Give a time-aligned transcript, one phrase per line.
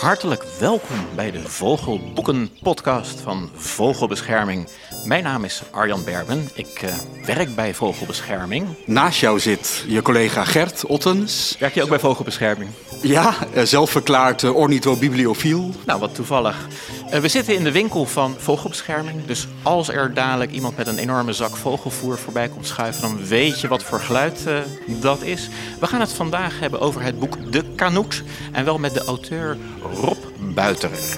[0.00, 4.68] hartelijk welkom bij de Vogelboeken podcast van Vogelbescherming.
[5.04, 6.48] Mijn naam is Arjan Berben.
[6.54, 6.90] Ik uh,
[7.26, 8.66] werk bij Vogelbescherming.
[8.86, 11.56] Naast jou zit je collega Gert Ottens.
[11.58, 12.70] Werk je ook bij Vogelbescherming?
[13.02, 15.70] Ja, uh, zelfverklaard uh, ornithobibliofiel.
[15.86, 16.68] Nou, wat toevallig.
[17.10, 19.24] We zitten in de winkel van Vogelbescherming.
[19.24, 23.02] Dus als er dadelijk iemand met een enorme zak vogelvoer voorbij komt schuiven...
[23.02, 24.46] dan weet je wat voor geluid
[24.86, 25.48] dat is.
[25.80, 28.22] We gaan het vandaag hebben over het boek De Kanoet.
[28.52, 29.56] En wel met de auteur
[29.94, 30.16] Rob
[30.54, 31.16] Buiterer.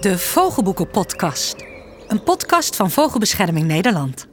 [0.00, 1.56] De Vogelboeken Podcast.
[2.08, 4.26] Een podcast van Vogelbescherming Nederland.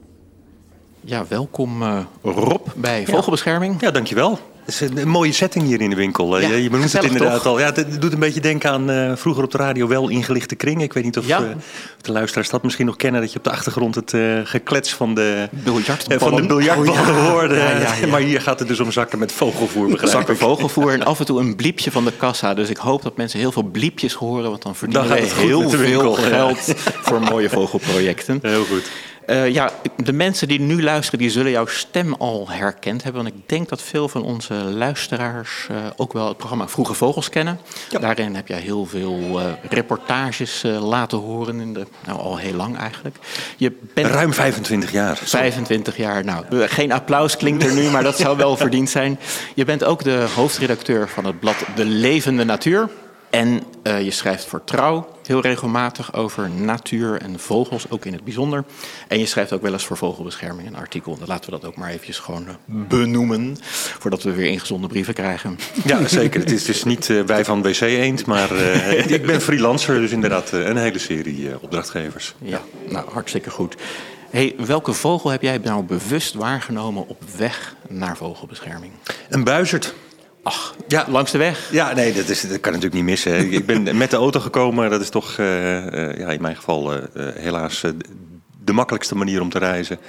[1.01, 3.81] Ja, welkom uh, Rob bij Vogelbescherming.
[3.81, 4.39] Ja, dankjewel.
[4.65, 6.39] Het is een, mooie setting hier in de winkel.
[6.39, 7.59] Ja, je benoemt het inderdaad al.
[7.59, 10.81] Ja, het doet een beetje denken aan uh, vroeger op de radio wel ingelichte kring.
[10.81, 11.41] Ik weet niet of ja.
[11.41, 11.47] uh,
[12.01, 13.21] de luisteraars dat misschien nog kennen.
[13.21, 17.29] Dat je op de achtergrond het uh, geklets van de biljartballen, van de biljartballen oh,
[17.29, 17.61] hoorde.
[18.11, 21.25] Maar hier gaat het dus om zakken met vogelvoer, begrijp Zakken vogelvoer en af en
[21.25, 22.53] toe een bliepje van de kassa.
[22.53, 24.49] Dus ik hoop dat mensen heel veel bliepjes horen.
[24.49, 28.39] Want dan verdienen wij heel veel geld voor mooie vogelprojecten.
[28.41, 28.91] Heel goed.
[29.27, 33.23] Uh, ja, de mensen die nu luisteren, die zullen jouw stem al herkend hebben.
[33.23, 37.29] Want ik denk dat veel van onze luisteraars uh, ook wel het programma Vroege Vogels
[37.29, 37.59] kennen.
[37.89, 37.99] Ja.
[37.99, 42.77] Daarin heb jij heel veel uh, reportages laten horen, in de, nou al heel lang
[42.77, 43.15] eigenlijk.
[43.57, 45.17] Je bent Ruim 25 jaar.
[45.17, 49.19] 25 jaar, nou geen applaus klinkt er nu, maar dat zou wel verdiend zijn.
[49.53, 52.89] Je bent ook de hoofdredacteur van het blad De Levende Natuur.
[53.33, 58.23] En uh, je schrijft voor Trouw heel regelmatig over natuur en vogels, ook in het
[58.23, 58.63] bijzonder.
[59.07, 61.17] En je schrijft ook wel eens voor Vogelbescherming een artikel.
[61.17, 63.57] Dan laten we dat ook maar eventjes gewoon uh, benoemen,
[63.99, 65.59] voordat we weer ingezonde brieven krijgen.
[65.85, 66.39] Ja, zeker.
[66.39, 68.51] het is dus niet uh, wij van WC Eend, maar
[69.07, 72.35] ik ben freelancer, dus inderdaad een hele serie opdrachtgevers.
[72.37, 73.75] Ja, nou hartstikke goed.
[74.29, 78.91] Hey, welke vogel heb jij nou bewust waargenomen op weg naar vogelbescherming?
[79.29, 79.93] Een buizerd.
[80.43, 81.05] Ach, ja.
[81.09, 81.69] langs de weg?
[81.71, 83.51] Ja, nee, dat, is, dat kan natuurlijk niet missen.
[83.51, 84.89] ik ben met de auto gekomen.
[84.89, 87.01] Dat is toch uh, uh, ja, in mijn geval uh,
[87.35, 87.83] helaas
[88.63, 89.99] de makkelijkste manier om te reizen.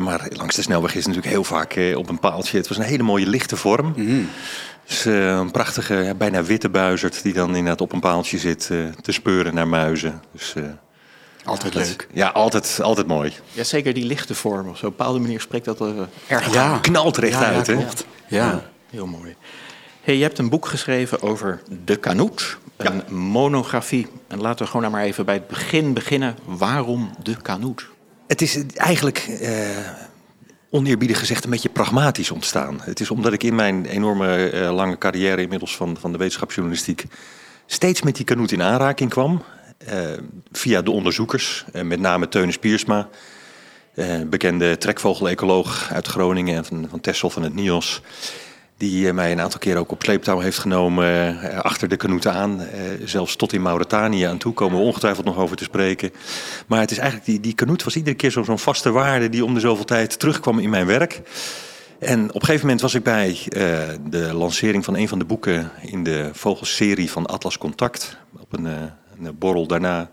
[0.00, 2.56] maar langs de snelweg is het natuurlijk heel vaak op een paaltje.
[2.56, 3.92] Het was een hele mooie lichte vorm.
[3.96, 4.28] Mm.
[4.86, 8.66] Dus, een prachtige, bijna witte buizerd die dan inderdaad op een paaltje zit
[9.02, 10.22] te speuren naar muizen.
[10.32, 10.54] Dus,
[11.44, 12.08] altijd leuk.
[12.12, 13.32] Ja, altijd, altijd mooi.
[13.52, 14.68] Ja, zeker die lichte vorm.
[14.68, 16.78] Op zo'n bepaalde manier spreekt dat er erg ja.
[16.78, 17.66] knalt recht ja, uit.
[17.66, 17.84] Ja, hè?
[18.28, 18.62] ja.
[18.96, 19.36] Heel mooi.
[20.02, 24.06] Hey, je hebt een boek geschreven over de kanoet, een monografie.
[24.28, 26.36] En laten we gewoon maar even bij het begin beginnen.
[26.44, 27.88] Waarom de kanoet?
[28.26, 29.50] Het is eigenlijk, eh,
[30.70, 32.80] oneerbiedig gezegd, een beetje pragmatisch ontstaan.
[32.80, 37.04] Het is omdat ik in mijn enorme eh, lange carrière inmiddels van, van de wetenschapsjournalistiek...
[37.66, 39.42] steeds met die kanoet in aanraking kwam.
[39.78, 40.00] Eh,
[40.52, 43.08] via de onderzoekers, met name Teunis Piersma...
[44.26, 48.02] Bekende trekvogel-ecoloog uit Groningen en van, van Tessel van het NIOS...
[48.78, 52.32] Die eh, mij een aantal keer ook op sleeptouw heeft genomen uh, achter de kanoeten
[52.32, 52.60] aan.
[52.60, 52.66] Uh,
[53.04, 56.10] zelfs tot in Mauritanië aan toe komen we ongetwijfeld nog over te spreken.
[56.66, 59.54] Maar het is eigenlijk, die, die kanoet was iedere keer zo'n vaste waarde die om
[59.54, 61.20] de zoveel tijd terugkwam in mijn werk.
[61.98, 63.38] En op een gegeven moment was ik bij
[64.10, 68.16] de lancering van een van de boeken in de vogelserie van Atlas Contact.
[68.38, 70.10] Op een, een borrel daarna.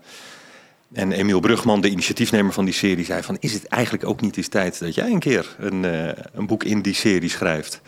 [0.92, 3.36] En Emiel Brugman, de initiatiefnemer van die serie, zei van...
[3.40, 5.84] is het eigenlijk ook niet eens tijd dat jij een keer een,
[6.32, 7.80] een boek in die serie schrijft...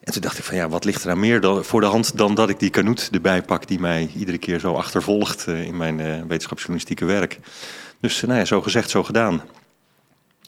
[0.00, 2.16] En toen dacht ik van ja, wat ligt er nou meer dan, voor de hand
[2.16, 5.76] dan dat ik die kanoet erbij pak die mij iedere keer zo achtervolgt uh, in
[5.76, 7.38] mijn uh, wetenschapsjournalistieke werk.
[8.00, 9.42] Dus uh, nou ja, zo gezegd, zo gedaan.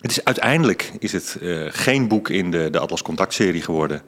[0.01, 1.37] Het is, uiteindelijk is het
[1.69, 4.03] geen boek in de, de Atlas Contact serie geworden.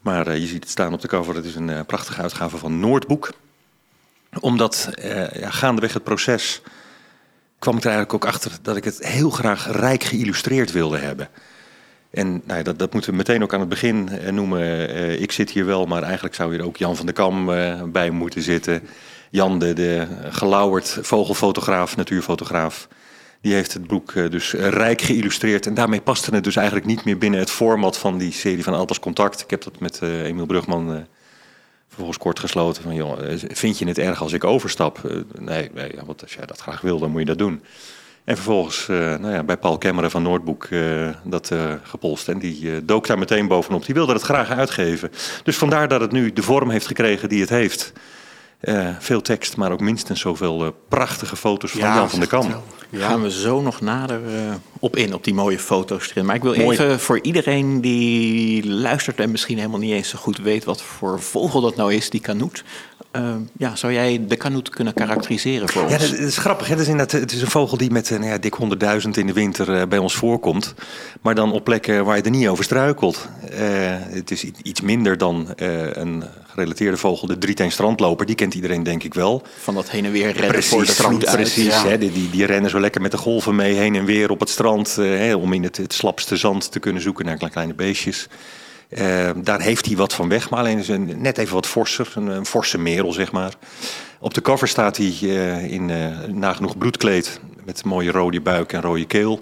[0.00, 3.32] Maar je ziet het staan op de cover, het is een prachtige uitgave van Noordboek.
[4.40, 4.88] Omdat
[5.32, 6.62] ja, gaandeweg het proces
[7.58, 11.28] kwam ik er eigenlijk ook achter dat ik het heel graag rijk geïllustreerd wilde hebben.
[12.10, 14.60] En nou, dat, dat, moeten we meteen ook aan het begin eh, noemen.
[14.60, 17.82] Uh, ik zit hier wel, maar eigenlijk zou hier ook Jan van der Kam uh,
[17.82, 18.82] bij moeten zitten.
[19.30, 22.88] Jan, de, de gelauwerd vogelfotograaf, natuurfotograaf.
[23.40, 25.66] Die heeft het boek dus rijk geïllustreerd.
[25.66, 28.74] En daarmee paste het dus eigenlijk niet meer binnen het format van die serie van
[28.74, 29.40] Altas Contact.
[29.40, 31.06] Ik heb dat met Emiel Brugman
[31.86, 32.82] vervolgens kort gesloten.
[32.82, 33.18] Van, joh,
[33.48, 35.24] vind je het erg als ik overstap?
[35.38, 37.62] nee, nee wat, als jij dat graag wil, dan moet je dat doen.
[38.28, 42.28] En vervolgens uh, nou ja, bij Paul Kemmeren van Noordboek uh, dat uh, gepolst.
[42.28, 43.84] En die dook daar meteen bovenop.
[43.84, 45.10] Die wilde het graag uitgeven.
[45.42, 47.92] Dus vandaar dat het nu de vorm heeft gekregen die het heeft.
[48.98, 52.62] veel tekst, maar ook minstens zoveel prachtige foto's van Jan van der Kam.
[52.92, 56.26] gaan we zo nog nader eh, op in, op die mooie foto's erin.
[56.26, 56.78] Maar ik wil Mooi.
[56.78, 61.20] even voor iedereen die luistert en misschien helemaal niet eens zo goed weet wat voor
[61.20, 62.64] vogel dat nou is, die kanoet.
[63.18, 65.92] Eh, ja, zou jij de kanoet kunnen karakteriseren voor ons?
[65.92, 66.66] Ja, dat, is grappig.
[66.68, 66.72] Hè?
[66.74, 68.56] Dat is inderdaad, het is een vogel die met eh, nou ja, dik
[69.02, 70.74] 100.000 in de winter eh, bij ons voorkomt.
[71.20, 73.28] Maar dan op plekken waar je er niet over struikelt.
[73.50, 73.58] Eh,
[73.90, 78.26] het is iets minder dan een gerelateerde vogel, de drieteen strandloper.
[78.26, 79.42] Die kent iedereen denk ik wel.
[79.58, 81.36] Van dat heen en weer redden voor de Precies, uit.
[81.36, 81.64] precies.
[81.82, 81.86] Ja.
[81.86, 81.98] Hè?
[81.98, 84.48] Die, die, die rennen zo lekker met de golven mee heen en weer op het
[84.48, 84.94] strand.
[84.96, 88.28] hè, om in het, het slapste zand te kunnen zoeken naar kle- kleine beestjes.
[88.88, 92.12] Eh, daar heeft hij wat van weg, maar alleen is een, net even wat forser.
[92.14, 93.52] Een, een forse merel, zeg maar.
[94.20, 97.40] Op de cover staat hij eh, in eh, nagenoeg bloedkleed.
[97.64, 99.40] Met mooie rode buik en rode keel.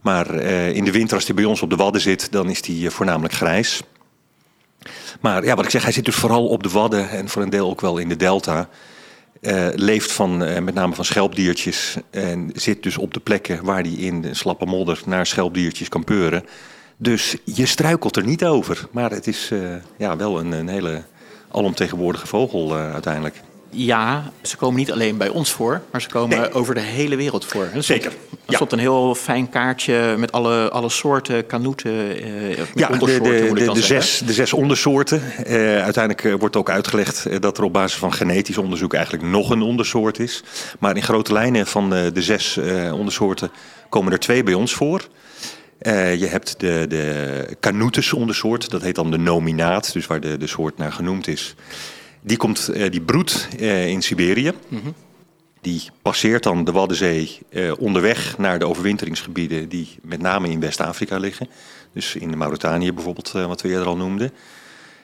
[0.00, 2.66] Maar eh, in de winter, als hij bij ons op de wadden zit, dan is
[2.66, 3.82] hij voornamelijk grijs.
[5.20, 7.50] Maar ja, wat ik zeg, hij zit dus vooral op de Wadden en voor een
[7.50, 8.68] deel ook wel in de Delta.
[9.74, 11.96] Leeft van, met name van schelpdiertjes.
[12.10, 16.44] En zit dus op de plekken waar hij in slappe modder naar schelpdiertjes kan peuren.
[17.02, 18.86] Dus je struikelt er niet over.
[18.90, 19.58] Maar het is eh,
[19.96, 21.02] ja, wel een, een hele
[21.50, 23.40] alomtegenwoordige vogel eh, uiteindelijk.
[23.74, 26.52] Ja, ze komen niet alleen bij ons voor, maar ze komen Nee.
[26.52, 27.68] over de hele wereld voor.
[27.74, 28.54] Er Zeker, Er ja.
[28.54, 31.90] stond een heel fijn kaartje met alle, alle soorten kanoeten.
[32.22, 34.08] eh, Ja, de, ondersoorten, de, moet ik de, dan de zeggen.
[34.08, 35.22] zes, de zes ondersoorten.
[35.44, 39.62] Eh, uiteindelijk wordt ook uitgelegd dat er op basis van genetisch onderzoek eigenlijk nog een
[39.62, 40.42] ondersoort is.
[40.78, 43.50] Maar in grote lijnen van de, de zes eh, ondersoorten
[43.88, 45.08] komen er twee bij ons voor.
[45.82, 50.36] Eh, je hebt de, de Canutus ondersoort, dat heet dan de nominaat, dus waar de,
[50.36, 51.54] de soort naar genoemd is.
[52.20, 54.52] Die, komt, eh, die broedt eh, in Siberië.
[55.60, 57.38] Die passeert dan de Waddenzee
[57.78, 61.48] onderweg naar de overwinteringsgebieden die met name in West-Afrika liggen.
[61.92, 64.30] Dus in Mauritanië bijvoorbeeld, wat we eerder al noemden.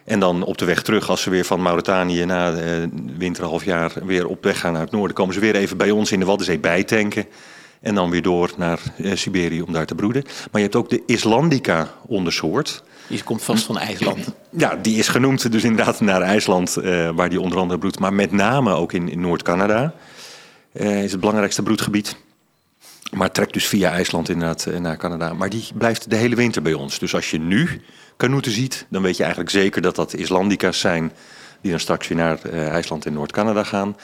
[0.04, 2.88] En dan op de weg terug, als ze weer van Mauritanië na de
[3.18, 6.12] winter jaar weer op weg gaan naar het noorden, komen ze weer even bij ons
[6.12, 7.26] in de Waddenzee bijtanken.
[7.80, 10.22] En dan weer door naar eh, Siberië om daar te broeden.
[10.24, 12.82] Maar je hebt ook de Islandica ondersoort.
[13.06, 14.26] Die komt vast van IJsland.
[14.50, 17.98] Ja, die is genoemd dus inderdaad naar IJsland, eh, waar die onder andere broedt.
[17.98, 19.94] Maar met name ook in, in Noord-Canada
[20.72, 22.16] eh, is het belangrijkste broedgebied.
[23.10, 25.32] Maar trekt dus via IJsland inderdaad naar Canada.
[25.32, 26.98] Maar die blijft de hele winter bij ons.
[26.98, 27.82] Dus als je nu
[28.16, 31.12] kanoeten ziet, dan weet je eigenlijk zeker dat dat Islandica's zijn...
[31.60, 33.96] die dan straks weer naar IJsland en Noord-Canada gaan.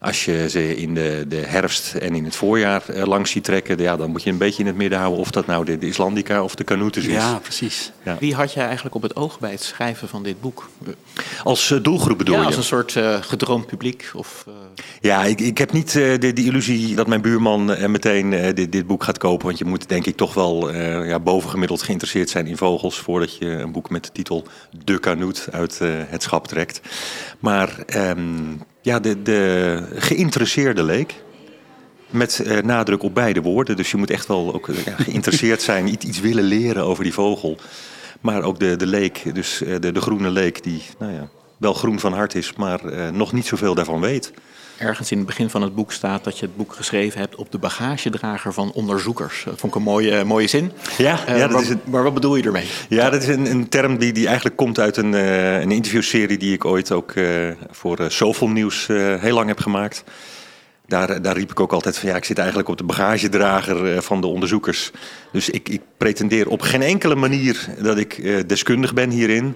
[0.00, 3.78] Als je ze in de, de herfst en in het voorjaar eh, langs ziet trekken...
[3.78, 5.86] Ja, dan moet je een beetje in het midden houden of dat nou de, de
[5.86, 7.12] Islandica of de kanoetes is.
[7.12, 7.92] Ja, precies.
[8.02, 8.16] Ja.
[8.20, 10.68] Wie had jij eigenlijk op het oog bij het schrijven van dit boek?
[11.44, 12.46] Als eh, doelgroep bedoel ja, je?
[12.46, 14.10] als een soort eh, gedroomd publiek?
[14.14, 14.52] Of, eh,
[15.00, 18.72] Ja, ik, ik heb niet eh, de, de illusie dat mijn buurman meteen eh, dit,
[18.72, 19.46] dit boek gaat kopen.
[19.46, 22.98] Want je moet denk ik toch wel eh, ja, bovengemiddeld geïnteresseerd zijn in vogels...
[22.98, 24.46] voordat je een boek met de titel
[24.84, 26.80] De Kanoet uit eh, het schap trekt.
[27.38, 28.54] Maar ehm,
[28.88, 31.14] ja, de, de geïnteresseerde leek...
[32.10, 33.76] Met eh, nadruk op beide woorden.
[33.76, 37.04] Dus je moet echt wel ook eh, ja, geïnteresseerd zijn, iets, iets willen leren over
[37.04, 37.58] die vogel.
[38.20, 41.74] Maar ook de, de leek, dus eh, de, de groene leek, die nou ja, wel
[41.74, 42.80] groen van hart is, maar
[43.12, 44.32] nog niet zoveel daarvan weet.
[44.78, 47.52] Ergens in het begin van het boek staat dat je het boek geschreven hebt op
[47.52, 49.42] de bagagedrager van onderzoekers.
[49.44, 50.72] Dat vond ik een mooie, mooie zin.
[50.98, 51.86] Ja, Eh, ja, dat maar, is het.
[51.86, 52.66] maar wat bedoel je ermee?
[52.88, 56.38] Ja, dat is een, een term die, die eigenlijk komt uit een, eh, een interviewserie
[56.38, 57.24] die ik ooit ook eh,
[57.70, 60.04] voor uh, Zoveel Nieuws eh, heel lang heb gemaakt.
[60.86, 64.00] Daar, daar riep ik ook altijd van ja, ik zit eigenlijk op de bagagedrager eh,
[64.00, 64.90] van de onderzoekers.
[65.32, 69.54] Dus ik, ik pretendeer op geen enkele manier dat ik eh, deskundig ben hierin.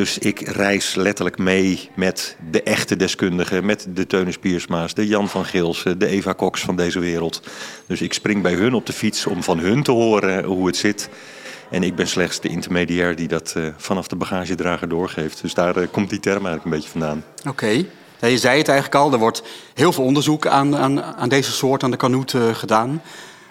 [0.00, 5.28] Dus ik reis letterlijk mee met de echte deskundigen, met de Teunis Piersma's, de Jan
[5.28, 7.42] van Geelsen, de Eva Cox van deze wereld.
[7.86, 10.76] Dus ik spring bij hun op de fiets om van hun te horen hoe het
[10.76, 11.08] zit.
[11.70, 15.42] En ik ben slechts de intermediair die dat uh, vanaf de bagagedrager doorgeeft.
[15.42, 17.24] Dus daar uh, komt die term eigenlijk een beetje vandaan.
[17.48, 17.84] Oké.
[18.20, 19.42] Je zei het eigenlijk al, er wordt
[19.74, 23.02] heel veel onderzoek aan, aan, aan deze soort, aan de kanoet uh, gedaan.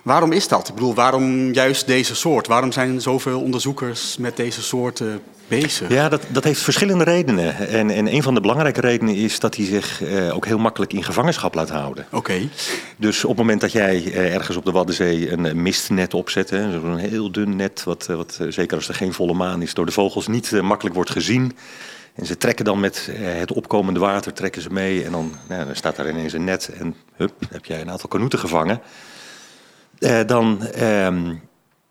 [0.04, 0.68] Waarom is dat?
[0.68, 2.48] Ik bedoel, waarom juist deze soort?
[2.48, 5.14] Waarom zijn zoveel onderzoekers met deze soort uh,
[5.48, 5.90] bezig?
[5.90, 7.56] Ja, dat, dat heeft verschillende redenen.
[7.56, 10.94] En, en een van de belangrijke redenen is dat hij zich uh, ook heel makkelijk
[10.94, 12.06] in gevangenschap laat houden.
[12.06, 12.16] Oké.
[12.18, 12.50] Okay.
[12.98, 16.98] Dus op het moment dat jij uh, ergens op de Waddenzee een mistnet opzet, zo'n
[16.98, 20.28] heel dun net, wat, wat zeker als er geen volle maan is, door de vogels
[20.28, 21.58] niet makkelijk wordt gezien.
[22.16, 25.04] En ze trekken dan met het opkomende water trekken ze mee.
[25.04, 28.10] En dan, nou, dan staat daar ineens een net en hup, heb jij een aantal
[28.10, 28.82] kanoeten gevangen.
[30.00, 31.08] Uh, dan uh,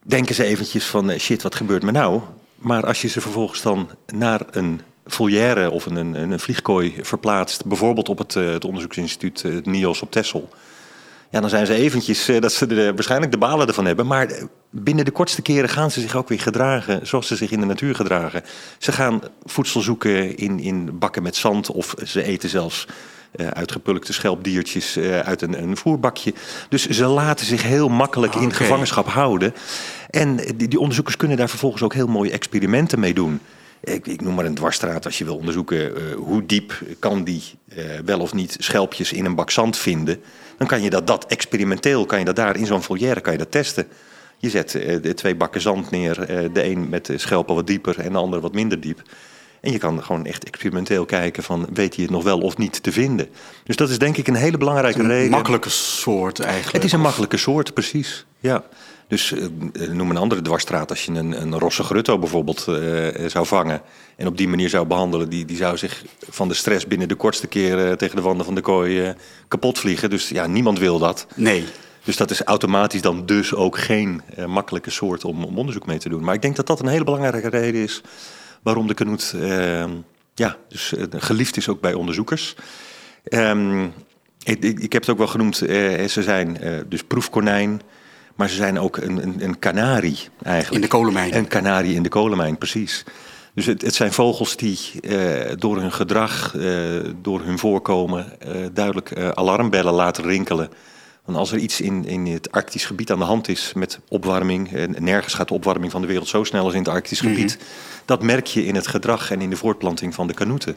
[0.03, 2.21] denken ze eventjes van uh, shit, wat gebeurt me nou?
[2.55, 7.65] Maar als je ze vervolgens dan naar een volière of een, een, een vliegkooi verplaatst,
[7.65, 10.49] bijvoorbeeld op het, uh, het onderzoeksinstituut NIOS op Texel.
[11.31, 14.07] Ja, dan zijn ze eventjes dat ze de, waarschijnlijk de balen ervan hebben.
[14.07, 14.33] Maar
[14.71, 17.67] binnen de kortste keren gaan ze zich ook weer gedragen zoals ze zich in de
[17.67, 18.43] natuur gedragen.
[18.79, 22.87] Ze gaan voedsel zoeken in, in bakken met zand of ze eten zelfs
[23.37, 26.35] uitgepulkte schelpdiertjes uh, uit een, een, voerbakje.
[26.69, 29.55] Dus ze laten zich heel makkelijk in gevangenschap houden.
[30.11, 33.41] En die, die, onderzoekers kunnen daar vervolgens ook heel mooie experimenten mee doen.
[33.81, 37.43] Ik, ik noem maar een dwarsstraat als je wil onderzoeken uh, hoe diep kan die
[38.05, 40.21] wel of niet schelpjes in een bak zand vinden.
[40.57, 43.39] Dan kan je dat, dat experimenteel, kan je dat daar in zo'n volière kan je
[43.39, 43.87] dat testen.
[44.39, 44.71] Je zet
[45.03, 48.43] de twee bakken zand neer, de een met de schelpen wat dieper en de andere
[48.43, 49.03] wat minder diep.
[49.61, 52.83] En je kan gewoon echt experimenteel kijken van weet hij het nog wel of niet
[52.83, 53.29] te vinden.
[53.65, 55.25] Dus dat is denk ik een hele belangrijke reden.
[55.25, 56.73] Een makkelijke soort eigenlijk.
[56.73, 58.27] Het is een makkelijke soort, precies.
[58.41, 58.65] Ja.
[59.09, 60.91] Dus uh, noem een andere dwarsstraat.
[60.91, 62.77] Als je een, een rosse grutto bijvoorbeeld uh,
[63.27, 63.83] zou vangen
[64.17, 67.15] en op die manier zou behandelen, die, die zou zich van de stress binnen de
[67.15, 69.15] kortste keer uh, tegen de wanden van de kooi
[69.49, 70.11] kapot vliegen.
[70.11, 71.27] Dus ja, niemand wil dat.
[71.35, 71.65] Nee.
[72.05, 76.09] Dus dat is automatisch dan dus ook geen makkelijke soort om, om onderzoek mee te
[76.09, 76.25] doen.
[76.25, 78.03] Maar ik denk dat dat een hele belangrijke reden is
[78.63, 79.91] waarom de kanoet ehm,
[80.39, 82.55] ja, dus, uh, geliefd is ook bij onderzoekers.
[83.25, 83.85] Ehm,
[84.43, 87.81] ik, ik, ik, heb het ook wel genoemd, uh, ze zijn uh, dus proefkonijn,
[88.35, 90.75] maar ze zijn ook een, een, een kanarie eigenlijk.
[90.75, 91.37] In de kolenmijn.
[91.37, 93.05] Een kanarie in de kolenmijn, precies.
[93.55, 94.79] Dus het, het zijn vogels die
[95.57, 96.55] door hun gedrag,
[97.23, 98.33] door hun voorkomen,
[98.73, 100.71] duidelijk alarmbellen laten rinkelen.
[101.29, 104.73] Want als er iets in, in het Arktisch gebied aan de hand is met opwarming,
[104.73, 107.57] en nergens gaat de opwarming van de wereld zo snel als in het Arktisch gebied,
[107.57, 107.67] mhm.
[108.05, 110.77] dat merk je in het gedrag en in de voortplanting van de kanoeten.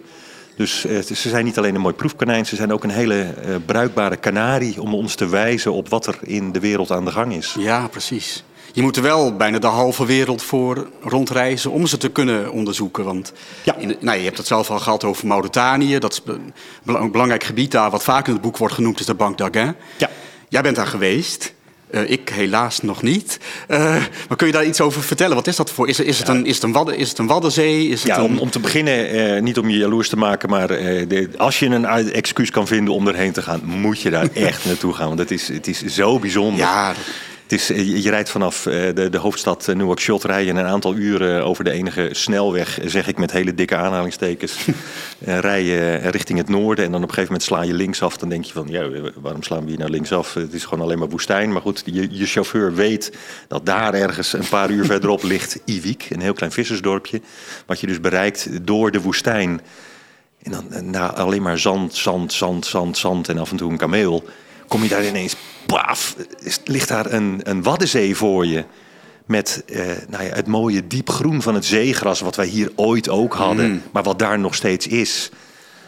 [0.56, 3.56] Dus eh, ze zijn niet alleen een mooi proefkonijn, ze zijn ook een hele eh,
[3.66, 7.34] bruikbare kanarie om ons te wijzen op wat er in de wereld aan de gang
[7.34, 7.56] is.
[7.60, 8.44] Ja, precies.
[8.74, 13.04] Je moet er wel bijna de halve wereld voor rondreizen om ze te kunnen onderzoeken.
[13.04, 13.76] Want ja.
[13.76, 16.00] in, nou, je hebt het zelf al gehad over Mauritanië.
[16.00, 16.34] Dat is
[16.86, 19.76] een belangrijk gebied daar, wat vaak in het boek wordt genoemd, is de Bank d'Arguin.
[19.98, 20.10] Ja.
[20.52, 21.54] Jij bent daar geweest.
[21.92, 23.40] Uh, ik helaas nog niet.
[23.68, 23.78] Uh,
[24.28, 25.36] maar kun je daar iets over vertellen?
[25.36, 25.90] Wat is dat voor?
[25.90, 27.88] Is, is, het, een, is, het, een, wadden, is het een Waddenzee?
[27.88, 28.32] Is ja, het een...
[28.32, 31.66] om, om, te beginnen, uh, niet om je jaloers te maken, maar de, als je
[31.66, 35.08] een excuus kan vinden om erheen te gaan, moet je daar echt naartoe gaan.
[35.08, 36.60] Want het is, het is zo bijzonder.
[36.60, 36.94] Ja,
[37.52, 41.64] het is, je, je rijdt vanaf de, de hoofdstad Nouakchott rijden een aantal uren over
[41.64, 44.66] de enige snelweg, zeg ik met hele dikke aanhalingstekens,
[45.20, 48.18] rij je richting het noorden en dan op een gegeven moment sla je linksaf.
[48.18, 50.34] Dan denk je van, ja, waarom slaan we hier nou linksaf?
[50.34, 51.52] Het is gewoon alleen maar woestijn.
[51.52, 53.18] Maar goed, je, je chauffeur weet
[53.48, 57.22] dat daar ergens een paar uur verderop ligt Iwik, een heel klein vissersdorpje,
[57.66, 59.62] wat je dus bereikt door de woestijn.
[60.42, 63.78] En dan na alleen maar zand, zand, zand, zand, zand en af en toe een
[63.78, 64.24] kameel
[64.72, 65.36] kom je daar ineens,
[65.66, 66.16] paf,
[66.64, 68.64] ligt daar een, een waddenzee voor je.
[69.26, 73.34] Met eh, nou ja, het mooie diepgroen van het zeegras, wat wij hier ooit ook
[73.34, 73.82] hadden, mm.
[73.92, 75.30] maar wat daar nog steeds is.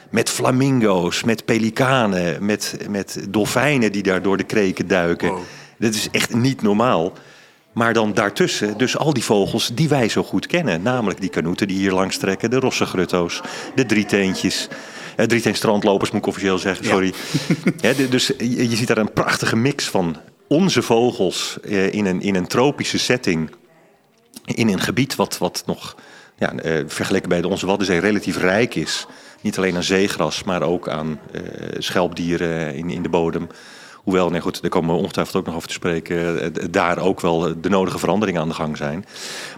[0.10, 5.30] Met flamingo's, met pelikanen, met, met dolfijnen die daar door de kreken duiken.
[5.30, 5.40] Wow.
[5.78, 7.14] Dat is echt niet normaal.
[7.74, 10.82] Maar dan daartussen, dus al die vogels die wij zo goed kennen.
[10.82, 13.42] Namelijk die kanoeten die hier langs trekken, de rossegrutto's,
[13.76, 14.68] de drieteentjes.
[15.16, 17.14] Drieteen strandlopers moet ik officieel zeggen, sorry.
[18.10, 20.18] dus je, je, ziet daar een prachtige mix van
[20.48, 23.52] onze vogels uh, in, een, in een tropische setting.
[24.46, 25.96] In een gebied wat, wat nog
[26.38, 29.06] ja, uh, vergeleken bij onze Waddenzee relatief rijk is.
[29.42, 31.20] Niet alleen aan zeegras, maar ook aan
[31.78, 33.48] schelpdieren in, in de bodem.
[34.04, 36.42] Hoewel, nee goed, daar komen we ongetwijfeld ook nog over te spreken.
[36.42, 39.06] Eh, daar ook wel de nodige veranderingen aan de gang zijn.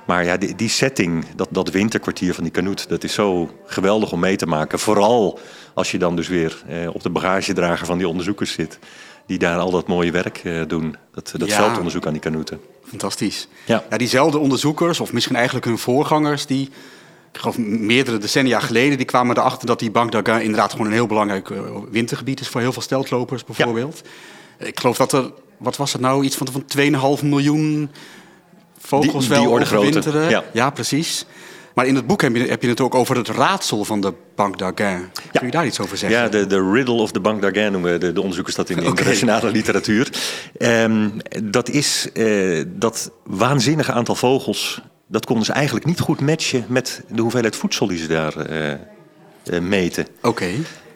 [0.05, 4.11] Maar ja, die, die setting, dat, dat winterkwartier van die kanoet, dat is zo geweldig
[4.11, 4.79] om mee te maken.
[4.79, 5.39] Vooral
[5.73, 8.79] als je dan dus weer eh, op de bagagedrager van die onderzoekers zit.
[9.25, 10.95] Die daar al dat mooie werk eh, doen.
[11.13, 11.55] Dat, dat ja.
[11.55, 12.59] veldonderzoek aan die kanoeten.
[12.83, 13.47] Fantastisch.
[13.65, 13.83] Ja.
[13.89, 16.69] ja, diezelfde onderzoekers, of misschien eigenlijk hun voorgangers, die
[17.35, 20.93] ik geloof meerdere decennia geleden, die kwamen erachter dat die Bank d'Arguin inderdaad gewoon een
[20.93, 21.49] heel belangrijk
[21.91, 24.01] wintergebied is voor heel veel steltlopers bijvoorbeeld.
[24.59, 24.65] Ja.
[24.65, 26.63] Ik geloof dat er, wat was het nou, iets van, van
[27.19, 27.89] 2,5 miljoen
[28.79, 30.29] vogels die, die wel overwinteren.
[30.29, 30.43] Ja.
[30.53, 31.25] ja, precies.
[31.73, 34.13] Maar in het boek heb je, heb je het ook over het raadsel van de
[34.35, 35.09] Bank d'Arguin.
[35.31, 36.19] Kun je daar iets over zeggen?
[36.19, 38.83] Ja, de, de riddle of the Bank d'Arguin noemen de, de onderzoekers dat in de
[38.91, 40.09] internationale literatuur.
[40.57, 44.81] Um, dat is uh, dat waanzinnige aantal vogels.
[45.07, 48.71] Dat konden ze eigenlijk niet goed matchen met de hoeveelheid voedsel die ze daar uh,
[49.51, 50.07] uh, meten.
[50.21, 50.47] Oké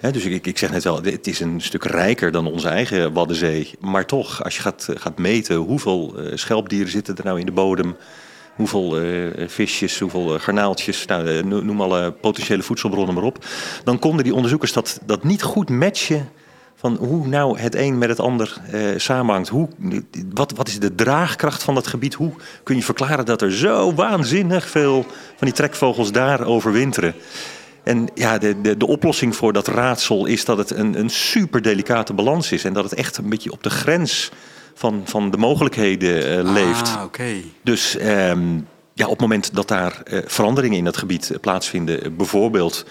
[0.02, 3.72] dus ik, ik zeg net wel, het is een stuk rijker dan onze eigen Waddenzee.
[3.80, 7.52] Maar toch, als je gaat, gaat meten hoeveel uh, schelpdieren zitten er nou in de
[7.52, 7.96] bodem...
[8.56, 13.46] hoeveel uh, visjes, hoeveel uh, garnaaltjes, nou, noem alle potentiële voedselbronnen maar op...
[13.84, 16.30] dan konden die onderzoekers dat, dat niet goed matchen
[16.80, 18.62] van hoe nou het een met het ander
[18.98, 19.50] samenhangt.
[19.50, 19.68] Hoe,
[20.34, 22.14] wat, wat is de draagkracht van dat gebied?
[22.14, 22.34] Hoe
[22.64, 25.06] kun je verklaren dat er zo waanzinnig veel
[25.36, 27.16] van die trekvogels daar overwinteren?
[27.84, 31.62] En ja, de, de, de oplossing voor dat raadsel is dat het een, een super
[31.62, 32.64] delicate balans is.
[32.64, 34.32] En dat het echt een beetje op de grens
[34.74, 36.96] van, van de mogelijkheden uh, leeft.
[36.98, 37.34] Ah, oké.
[37.64, 42.16] Dus um, ja, op het moment dat daar uh, veranderingen in dat gebied uh, plaatsvinden,
[42.16, 42.86] bijvoorbeeld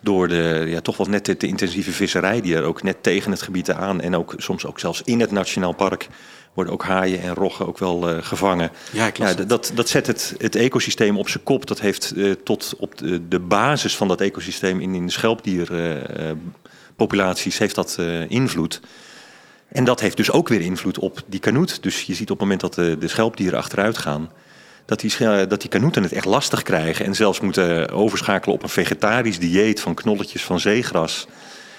[0.00, 3.42] door de ja, toch wel net te intensieve visserij die er ook net tegen het
[3.42, 6.08] gebied aan en ook soms ook zelfs in het nationaal park
[6.54, 8.70] worden ook haaien en roggen ook wel uh, gevangen.
[8.92, 11.66] Ja, ja, dat, dat zet het, het ecosysteem op zijn kop.
[11.66, 17.58] Dat heeft uh, tot op de, de, basis van dat ecosysteem in, in de schelpdierpopulaties
[17.58, 17.98] heeft dat
[18.28, 18.80] invloed.
[19.68, 21.82] En dat heeft dus ook weer invloed op die kanoet.
[21.82, 24.30] Dus je ziet op het moment dat de, de schelpdieren achteruit gaan,
[24.86, 27.04] dat die, dat die kanoeten het echt lastig krijgen.
[27.04, 31.26] En zelfs moeten overschakelen op een vegetarisch dieet van knolletjes van zeegras.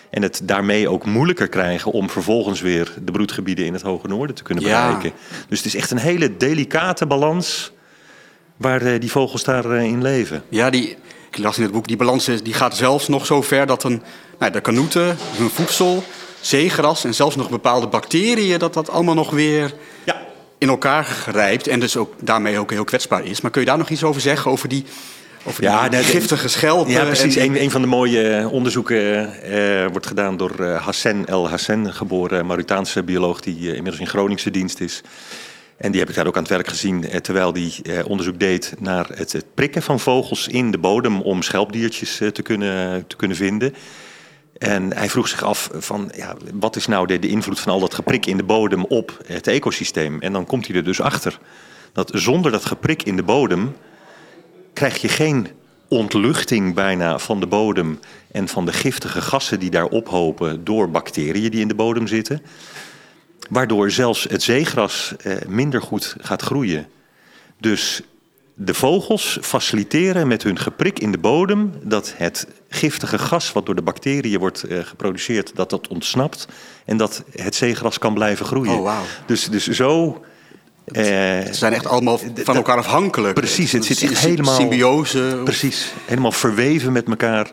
[0.10, 4.36] En het daarmee ook moeilijker krijgen om vervolgens weer de broedgebieden in het Hoge Noorden
[4.36, 5.10] te kunnen bereiken.
[5.10, 5.36] Ja.
[5.48, 7.72] Dus het is echt een hele delicate balans
[8.58, 10.44] waar uh, die vogels daarin in leven.
[10.50, 10.98] Ja, die,
[11.30, 14.02] ik las in het boek, die balans die gaat zelfs nog zo ver dat een,
[14.40, 16.04] nou, de kanoeten, hun voedsel,
[16.42, 19.74] zeegras en zelfs nog bepaalde bacteriën, dat dat allemaal nog weer
[20.04, 20.17] ja.
[20.58, 23.42] In elkaar grijpt en dus ook daarmee ook heel kwetsbaar is.
[23.42, 24.86] Maar kun je daar nog iets over zeggen, over die
[25.48, 26.92] over ja, die giftige schelpen.
[26.92, 27.36] Ja, precies.
[27.36, 27.46] En...
[27.46, 32.46] Een, een, van de mooie onderzoeken uh, wordt gedaan door uh, Hassan El Hassan, geboren
[32.46, 35.02] Mauritaanse bioloog die uh, inmiddels in Groningse dienst is.
[35.78, 37.74] En die heb ik daar ook aan het werk gezien terwijl die
[38.06, 43.08] onderzoek deed naar het, het, prikken van vogels in de bodem om schelpdiertjes te, kunnen,
[43.08, 43.74] te kunnen vinden.
[44.58, 47.80] En hij vroeg zich af van ja, wat is nou de, de invloed van al
[47.80, 50.22] dat geprik in de bodem op het ecosysteem?
[50.22, 51.40] En dan komt hij er dus achter
[51.94, 53.76] dat zonder dat geprik in de bodem
[54.74, 55.48] krijg je geen
[55.88, 58.00] ontluchting bijna van de bodem
[58.32, 62.42] en van de giftige gassen die daar ophopen door bacteriën die in de bodem zitten.
[63.50, 66.88] Waardoor zelfs het zeegras eh, minder goed gaat groeien.
[67.60, 68.02] Dus
[68.60, 73.76] de vogels faciliteren met hun geprik in de bodem dat het giftige gas wat door
[73.76, 76.48] de bacteriën wordt eh, geproduceerd, dat dat ontsnapt
[76.86, 78.74] en dat het zeegras kan blijven groeien.
[78.74, 79.04] Oh, wow.
[79.26, 80.24] Dus, dus zo
[80.86, 83.34] uh, Ze zijn echt allemaal van elkaar afhankelijk.
[83.34, 84.56] Precies, het zit echt helemaal...
[84.56, 85.42] Symbiose.
[85.44, 87.52] Precies, helemaal verweven met elkaar.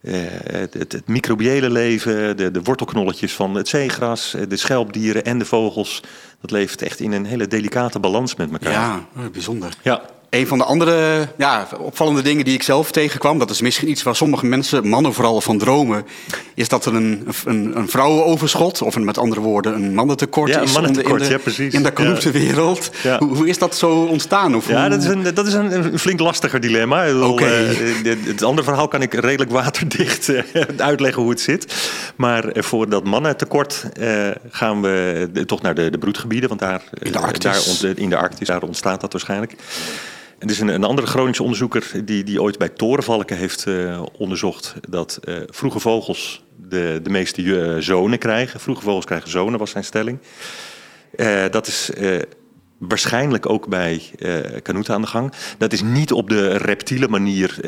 [0.00, 5.38] Uh, het, het, het, microbiële leven, de, de, wortelknolletjes van het zeegras, de schelpdieren en
[5.38, 6.02] de vogels.
[6.40, 8.72] Dat leeft echt in een hele delicate balans met elkaar.
[8.72, 9.72] Ja, bijzonder.
[9.82, 10.02] Ja.
[10.34, 14.02] Een van de andere ja, opvallende dingen die ik zelf tegenkwam, dat is misschien iets
[14.02, 16.06] waar sommige mensen, mannen vooral, van dromen,
[16.54, 20.60] is dat er een, een, een vrouwenoverschot, of een, met andere woorden een mannentekort ja,
[20.60, 22.78] is mannentekort, in de, ja, in de.
[23.02, 23.18] Ja.
[23.18, 24.54] Hoe, hoe, is dat zo ontstaan?
[24.54, 24.90] Of ja, hoe...
[24.90, 27.14] dat is, een, dat is een, flink lastiger dilemma.
[27.14, 27.24] Oké.
[27.24, 27.70] Okay.
[27.70, 30.42] Uh, het andere verhaal kan ik redelijk waterdicht uh,
[30.76, 31.74] uitleggen hoe het zit.
[32.16, 33.86] Maar uh, voor dat mannentekort
[34.50, 38.16] gaan we toch naar de, de broedgebieden, want daar in de Arctis, daar, in de
[38.16, 39.54] Arctis daar ontstaat dat waarschijnlijk.
[40.44, 44.74] Er is een, een andere Groningse onderzoeker die, die ooit bij torenvalken heeft uh, onderzocht
[44.88, 48.60] dat uh, vroege vogels de, de meeste uh, zonen krijgen.
[48.60, 50.18] Vroege vogels krijgen zonen, was zijn stelling.
[51.50, 51.90] dat is
[52.78, 54.02] waarschijnlijk ook bij
[54.62, 55.32] kanoeten aan de gang.
[55.58, 57.58] Dat is niet op de reptiele manier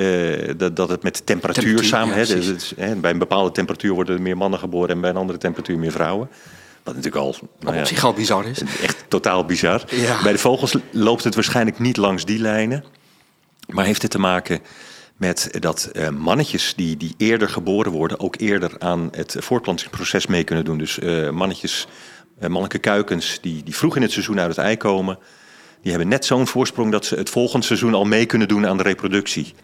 [0.57, 2.95] dat, dat het met temperatuur, Temperatuur, samen...
[2.95, 4.89] ja, bij een bepaalde temperatuur worden er meer mannen geboren...
[4.89, 6.29] en bij een andere temperatuur meer vrouwen.
[6.87, 7.37] Wat natuurlijk al...
[7.61, 8.61] nou ja, op zich al bizar is.
[8.83, 9.83] Echt totaal bizar.
[9.91, 10.23] Ja.
[10.23, 12.85] Bij de vogels loopt het waarschijnlijk niet langs die lijnen.
[13.69, 14.61] Maar heeft het te maken
[15.17, 18.21] met dat eh, mannetjes die, die eerder geboren worden...
[18.21, 20.79] ook eerder aan het voortplantingsproces mee kunnen doen.
[20.79, 21.87] Dus eh, mannetjes,
[22.39, 25.19] eh, mannelijke kuikens die, die vroeg in het seizoen uit het ei komen...
[25.83, 28.77] die hebben net zo'n voorsprong dat ze het volgende seizoen al mee kunnen doen aan
[28.77, 29.55] de reproductie.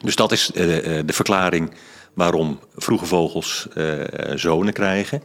[0.00, 1.74] Dus dat is de verklaring
[2.14, 3.68] waarom vroege vogels
[4.34, 5.22] zonen krijgen...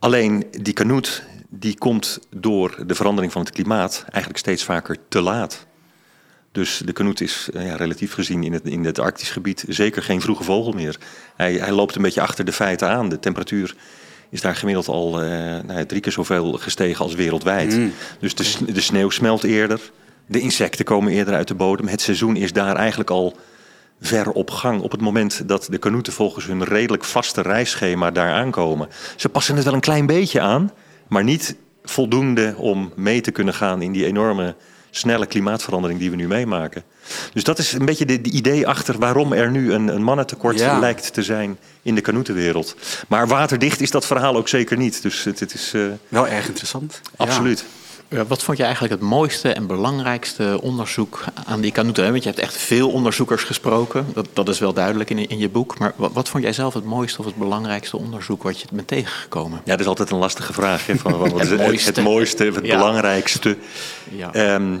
[0.00, 5.20] Alleen die kanoet die komt door de verandering van het klimaat eigenlijk steeds vaker te
[5.20, 5.66] laat.
[6.52, 10.02] Dus de kanoet is uh, ja, relatief gezien in het, in het Arktisch gebied zeker
[10.02, 10.98] geen vroege vogel meer.
[11.36, 13.08] Hij, hij loopt een beetje achter de feiten aan.
[13.08, 13.76] De temperatuur
[14.30, 17.76] is daar gemiddeld al uh, nou ja, drie keer zoveel gestegen als wereldwijd.
[17.76, 17.92] Mm.
[18.20, 19.80] Dus de, de sneeuw smelt eerder.
[20.26, 21.88] De insecten komen eerder uit de bodem.
[21.88, 23.36] Het seizoen is daar eigenlijk al
[24.00, 24.80] ver op gang.
[24.80, 28.88] Op het moment dat de kanoeten volgens hun redelijk vaste reisschema daar aankomen.
[29.16, 30.70] Ze passen het wel een klein beetje aan,
[31.08, 34.54] maar niet voldoende om mee te kunnen gaan in die enorme
[34.90, 36.82] snelle klimaatverandering die we nu meemaken.
[37.32, 40.58] Dus dat is een beetje de, de idee achter waarom er nu een, een mannentekort
[40.58, 40.78] Ja.
[40.78, 42.76] lijkt te zijn in de kanoetenwereld.
[43.08, 45.02] Maar waterdicht is dat verhaal ook zeker niet.
[45.02, 47.00] Dus het, het is eh, Wel erg interessant.
[47.16, 47.58] Absoluut.
[47.58, 47.64] Ja,
[48.10, 52.10] wat vond je eigenlijk het mooiste en belangrijkste onderzoek aan die hè?
[52.10, 54.06] Want je hebt echt veel onderzoekers gesproken.
[54.14, 55.78] Dat, dat is wel duidelijk in, in je boek.
[55.78, 58.88] Maar wat, wat vond jij zelf het mooiste of het belangrijkste onderzoek wat je bent
[58.88, 59.60] tegengekomen?
[59.64, 60.86] Ja, dat is altijd een lastige vraag.
[60.86, 61.90] Hè, van, Het het, mooiste.
[61.90, 62.76] het mooiste, het Ja.
[62.76, 63.56] belangrijkste.
[64.10, 64.32] Ja.
[64.32, 64.76] Ehm,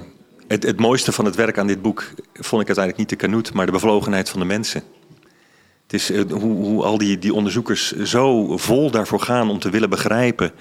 [0.48, 3.52] het, het mooiste van het werk aan dit boek vond ik uiteindelijk niet de kanoet,
[3.52, 4.82] maar de bevlogenheid van de mensen.
[5.82, 9.70] Het is eh, hoe, hoe al die, die onderzoekers zo vol daarvoor gaan om te
[9.70, 10.52] willen begrijpen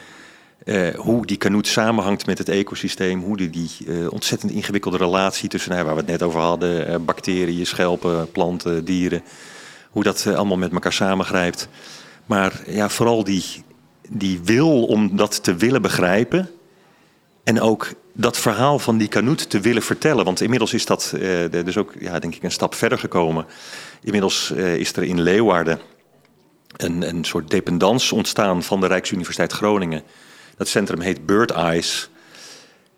[0.66, 5.50] eh, hoe die kanoet samenhangt met het ecosysteem, hoe die, die eh, ontzettend ingewikkelde relatie
[5.50, 9.24] tussen, nou, waar we het net over hadden, eh, bacteriën, schelpen, planten, dieren,
[9.90, 11.68] hoe dat allemaal met elkaar samengrijpt.
[12.26, 13.44] Maar ja, vooral die,
[14.10, 16.50] die wil om dat te willen begrijpen.
[17.44, 20.26] En ook dat verhaal van die kanoet te willen vertellen.
[20.26, 21.14] Want inmiddels is dat
[21.50, 23.46] dus ook, ja, denk ik, een stap verder gekomen.
[24.02, 25.80] Inmiddels is er in Leeuwarden
[26.78, 30.04] een, een soort dependance ontstaan van de Rijksuniversiteit Groningen.
[30.60, 32.10] Dat centrum heet Bird Eyes.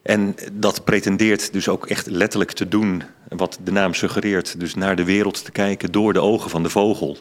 [0.02, 4.60] En dat pretendeert dus ook echt letterlijk te doen wat de naam suggereert.
[4.60, 7.18] Dus naar de wereld te kijken door de ogen van de vogel.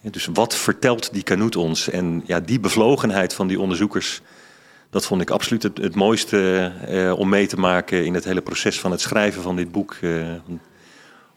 [0.00, 1.90] Dus wat vertelt die kanoet ons?
[1.90, 4.20] En ja, die bevlogenheid van die onderzoekers,
[4.90, 8.42] dat vond ik absoluut het, het mooiste eh, om mee te maken in het hele
[8.42, 9.96] proces van het schrijven van dit boek.
[10.00, 10.28] Eh,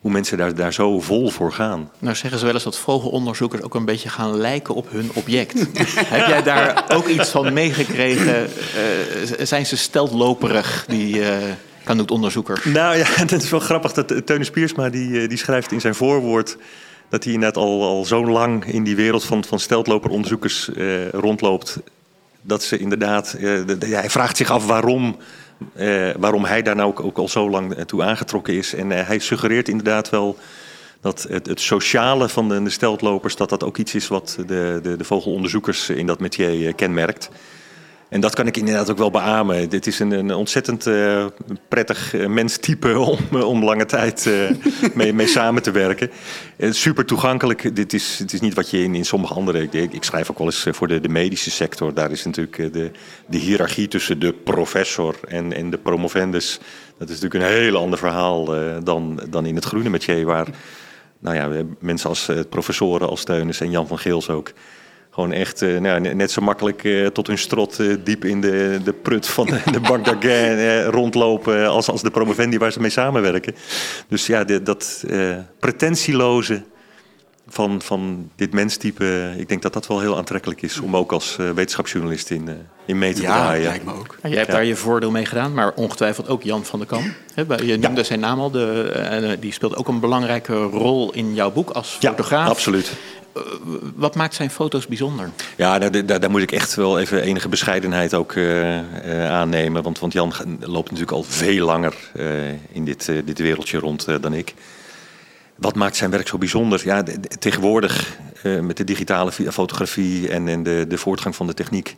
[0.03, 1.89] hoe mensen daar, daar zo vol voor gaan.
[1.99, 5.59] Nou zeggen ze wel eens dat vogelonderzoekers ook een beetje gaan lijken op hun object.
[6.15, 8.43] Heb jij daar ook iets van meegekregen?
[8.43, 11.37] Uh, zijn ze steltloperig, die uh,
[11.83, 12.61] kanoetonderzoeker?
[12.63, 16.57] Nou ja, het is wel grappig dat Teunus Piersma die, die schrijft in zijn voorwoord
[17.09, 21.79] dat hij net al, al zo lang in die wereld van, van steltloperonderzoekers uh, rondloopt.
[22.41, 25.17] Dat ze inderdaad, uh, de, hij vraagt zich af waarom,
[25.75, 28.73] uh, waarom hij daar nou ook, al zo lang toe aangetrokken is.
[28.73, 30.37] En hij suggereert inderdaad wel
[31.01, 34.79] dat het, het sociale van de, de, steltlopers, dat dat ook iets is wat de,
[34.83, 37.29] de, de vogelonderzoekers in dat métier kenmerkt.
[38.13, 39.69] En dat kan ik inderdaad ook wel beamen.
[39.69, 41.25] Dit is een, een ontzettend uh,
[41.67, 44.29] prettig uh, menstype om, uh, om lange tijd
[44.93, 46.11] mee, mee, samen te werken.
[46.57, 47.75] super toegankelijk.
[47.75, 49.67] Dit is, het is niet wat je in, in sommige andere...
[49.71, 51.93] Ik, ik schrijf ook wel eens voor de, de medische sector.
[51.93, 52.91] Daar is natuurlijk de,
[53.27, 56.59] de hiërarchie tussen de professor en, en de promovendus...
[56.97, 58.45] dat is natuurlijk een heel ander verhaal
[58.83, 60.25] dan, dan in het groene metier...
[60.25, 60.47] waar
[61.19, 64.51] nou ja, mensen als professoren als Steuners en Jan van Geels ook
[65.13, 68.79] gewoon echt uh, nou, net zo makkelijk uh, tot hun strot uh, diep in de,
[68.83, 72.89] de prut van de, de Bank d'Arguin rondlopen als, als de promovendi waar ze mee
[72.89, 73.55] samenwerken.
[74.07, 75.03] Dus ja, de, dat
[75.59, 76.63] pretentieloze
[77.47, 81.35] van, van dit menstype, ik denk dat dat wel heel aantrekkelijk is om ook als
[81.35, 82.49] wetenschapsjournalist in,
[82.85, 83.63] in mee te ja, draaien.
[83.63, 84.17] Ja, lijkt me ook.
[84.23, 87.13] Ja, jij hebt daar je voordeel mee gedaan, maar ongetwijfeld ook Jan van der Kam.
[87.65, 91.69] Je noemde zijn naam al, de, die speelt ook een belangrijke rol in jouw boek
[91.69, 92.43] als fotograaf.
[92.43, 92.91] Ja, absoluut.
[93.33, 93.41] Eh,
[93.95, 95.29] wat maakt zijn foto's bijzonder?
[95.55, 99.83] Ja, daar, daar, daar, moet ik echt wel even enige bescheidenheid ook uh, uh, aannemen.
[99.83, 101.95] Want, want, Jan loopt natuurlijk al veel langer
[102.71, 104.53] in dit, dit wereldje rond dan ik.
[105.55, 106.81] Wat maakt zijn werk zo bijzonder?
[106.85, 107.03] Ja,
[107.39, 108.17] tegenwoordig
[108.61, 111.95] met de digitale fotografie en, en de, de, voortgang van de techniek.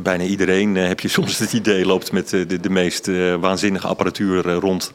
[0.00, 3.06] bijna iedereen heb je soms het idee loopt met de meest
[3.40, 4.92] waanzinnige apparatuur rond.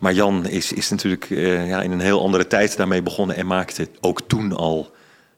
[0.00, 3.46] Maar Jan is, is natuurlijk uh, ja, in een heel andere tijd daarmee begonnen en
[3.46, 4.90] maakte ook toen al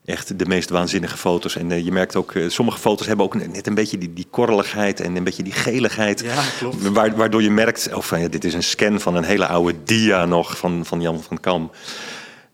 [0.05, 1.57] echt de meest waanzinnige foto's.
[1.57, 4.27] En uh, je merkt ook, uh, sommige foto's hebben ook net een beetje die, die
[4.31, 6.21] korreligheid en een beetje die geligheid.
[6.21, 6.89] Ja, klopt.
[6.93, 10.25] waardoor je merkt, oh, van, ja, dit is een scan van een hele oude dia
[10.25, 11.71] nog van, van Jan van Kam.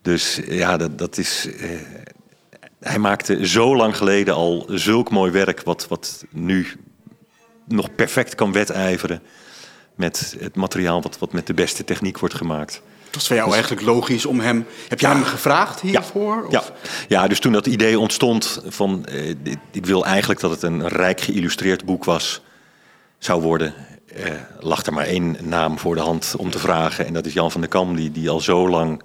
[0.02, 1.48] Dus ja, dat, dat is.
[2.80, 6.66] hij maakte zo lang geleden al zulk mooi werk, wat, wat nu
[7.66, 9.22] nog perfect kan wedijveren
[9.98, 12.82] met het materiaal wat, wat met de beste techniek wordt gemaakt.
[13.04, 14.66] Het was voor jou dus- eigenlijk logisch om hem.
[14.88, 16.46] Heb je hem gevraagd hiervoor?
[16.50, 16.62] Ja.
[16.62, 16.74] ja.
[17.08, 17.28] Ja.
[17.28, 19.28] dus toen dat idee ontstond van eh,
[19.70, 22.40] ik wil eigenlijk dat het een rijk geïllustreerd boek was,
[23.18, 23.74] zou worden,
[24.14, 27.06] eh, lag er maar één naam voor de hand om te vragen.
[27.06, 29.02] En dat is Jan van der Kam, die, die al zo lang,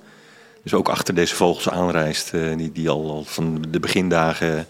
[0.64, 4.68] dus ook achter deze vogels aanreist, eh, die, die al, al van de begindagen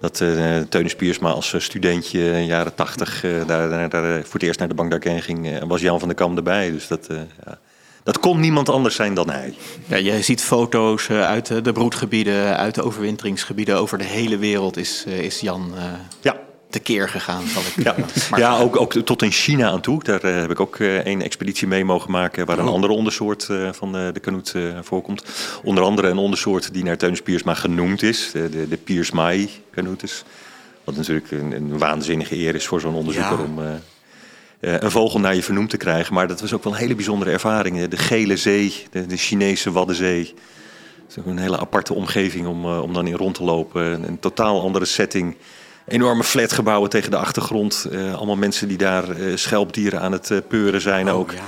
[0.00, 4.32] dat uh, Teunis Piersma als eh, studentje in de jaren tachtig uh, daar, daar, voor
[4.32, 5.64] het eerst naar de bank daarheen ging.
[5.66, 6.70] was Jan van der Kam erbij.
[6.70, 7.06] Dus dat,
[7.44, 7.58] ja,
[8.02, 9.54] dat kon niemand anders zijn dan hij.
[9.86, 13.78] Ja, je ziet foto's uit de broedgebieden, uit de overwinteringsgebieden.
[13.78, 15.72] Over de hele wereld is, is Jan
[16.20, 16.36] ja
[16.70, 17.94] tekeer gegaan, zal ik Ja,
[18.36, 20.04] ja ook, ook tot in China aan toe.
[20.04, 22.46] Daar uh, heb ik ook uh, een expeditie mee mogen maken...
[22.46, 22.72] waar een oh.
[22.72, 25.24] andere ondersoort uh, van de kanoet voorkomt.
[25.62, 28.30] Onder andere een ondersoort die naar Teunis Piersma genoemd is.
[28.32, 30.24] De, de, de Piersmaai kanoetes.
[30.84, 33.38] Wat natuurlijk een, een, waanzinnige eer is voor zo'n onderzoeker...
[33.38, 33.44] Ja.
[33.44, 33.58] om
[34.60, 36.14] een vogel naar je vernoemd te krijgen.
[36.14, 37.88] Maar dat was ook wel een hele bijzondere ervaring.
[37.88, 40.34] De Gele Zee, de, de Chinese Waddenzee...
[41.06, 43.84] Het is ook een hele aparte omgeving om, om dan in rond te lopen.
[43.84, 45.36] Een, een totaal andere setting
[45.88, 47.86] enorme flatgebouwen tegen de achtergrond.
[47.90, 51.32] Uh, allemaal mensen die daar uh, schelpdieren aan het uh, peuren zijn oh, ook.
[51.32, 51.38] Ja.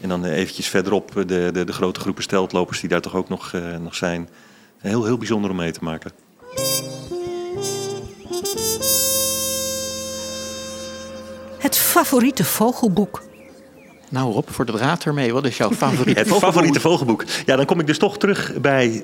[0.00, 3.52] En dan eventjes verderop de, de, de, grote groepen steltlopers die daar toch ook nog,
[3.80, 4.28] nog zijn.
[4.78, 6.10] Heel, heel bijzonder om mee te maken.
[11.58, 13.22] Het favoriete vogelboek
[14.10, 17.24] nou Rob, voor de draad ermee, wat is jouw favoriete Het favoriete vogelboek?
[17.46, 19.02] Ja, dan kom ik dus toch terug bij uh,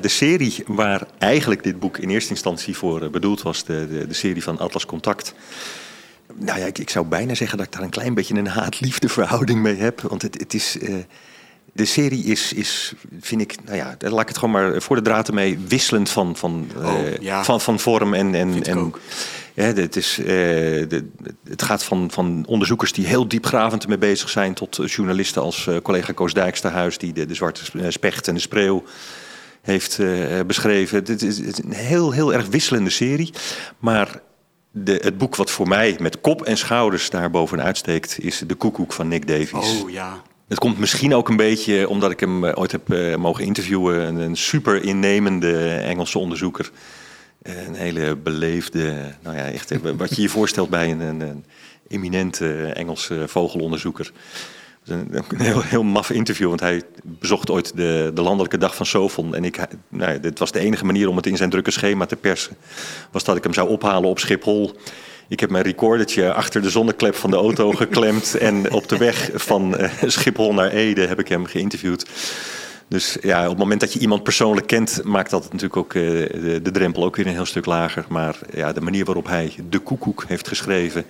[0.00, 3.64] de serie waar eigenlijk dit boek in eerste instantie voor uh, bedoeld was.
[3.64, 5.34] De, de, de, serie van Atlas Contact.
[6.34, 9.08] Nou ja, ik, ik, zou bijna zeggen dat ik daar een klein beetje een haat-liefde
[9.08, 10.00] verhouding mee heb.
[10.00, 10.76] Want het, het is...
[10.76, 10.94] Uh,
[11.72, 15.02] de serie is, is, vind ik, nou ja, laat ik het gewoon maar voor de
[15.02, 17.44] draad ermee, wisselend van, van, Oh, eh, ja.
[17.44, 18.34] van, van vorm en.
[18.34, 18.92] en, Vind ik en
[19.64, 21.08] het, is, eh, de,
[21.48, 25.66] het gaat van, van onderzoekers die heel diepgravend ermee bezig zijn, tot eh, journalisten als
[25.66, 28.84] eh, collega Koos Dijksterhuis, die de, de zwarte specht en de spreeuw
[29.62, 30.00] heeft
[30.46, 31.04] beschreven.
[31.04, 33.32] Dit is, het is een heel, heel erg wisselende serie.
[33.78, 34.20] Maar
[34.70, 38.54] de, het boek wat voor mij met kop en schouders daar bovenuit steekt, is De
[38.54, 39.80] Koekoek van Nick Davies.
[39.80, 40.22] Oh ja.
[40.48, 44.06] Het komt misschien ook een beetje omdat ik hem ooit heb mogen interviewen.
[44.06, 46.70] Een, een super innemende Engelse onderzoeker.
[47.42, 51.44] Eh, Een hele beleefde, nou ja, echt eh, wat je je voorstelt bij een, een,
[51.88, 54.12] eminente Engelse vogelonderzoeker.
[54.86, 59.34] Een heel, heel maf interview, want hij bezocht ooit de, de landelijke dag van Sovon.
[59.34, 59.56] En ik,
[59.88, 62.56] nou ja, dit was de enige manier om het in zijn drukke schema te persen.
[63.10, 64.76] Was dat ik hem zou ophalen op Schiphol.
[65.28, 68.34] Ik heb mijn recordertje achter de zonneklep van de auto geklemd.
[68.34, 72.06] En op de weg van eh, Schiphol naar Ede heb ik hem geïnterviewd.
[72.88, 76.02] Dus ja, op het moment dat je iemand persoonlijk kent, maakt dat natuurlijk ook eh,
[76.62, 78.04] de, drempel ook weer een heel stuk lager.
[78.08, 81.04] Maar ja, de manier waarop hij de koekoek heeft geschreven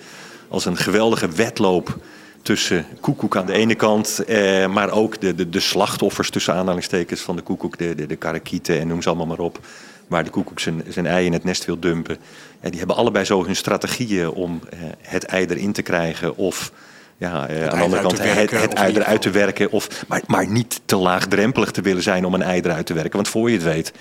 [0.49, 1.99] als een geweldige wedloop
[2.43, 7.21] tussen koekoek aan de ene kant, eh, maar ook de, de, de slachtoffers tussen aanhalingstekens
[7.21, 9.61] van de koekoek, de, de, de karakieten en noem ze allemaal maar op,
[10.07, 12.17] waar de koekoek zijn, zijn ei in het nest wil dumpen.
[12.61, 16.73] Die hebben allebei zo hun strategieën om eh, het ei erin te krijgen of
[17.19, 20.49] ja, eh, aan de andere kant het, het ei eruit te werken, of, maar, maar
[20.49, 23.13] niet te laagdrempelig te willen zijn om een ei eruit te werken.
[23.13, 23.93] Want voor je het weet,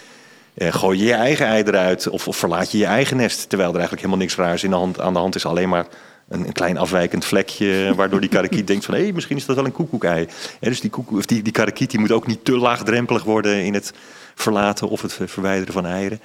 [0.54, 3.50] eh, gooi je je eigen ei eruit of, of verlaat je je eigen nest.
[3.50, 5.46] Terwijl er eigenlijk helemaal niks raars in de hand, aan de hand is.
[5.46, 5.86] Alleen maar
[6.30, 8.94] een, een klein afwijkend vlekje waardoor die karakiet denkt van...
[8.94, 10.28] hé, misschien is dat wel een koekoekei.
[10.60, 13.64] Hè, dus die, koekoek, of die, die karakiet die moet ook niet te laagdrempelig worden...
[13.64, 13.94] in het
[14.36, 16.20] verlaten of het verwijderen van eieren.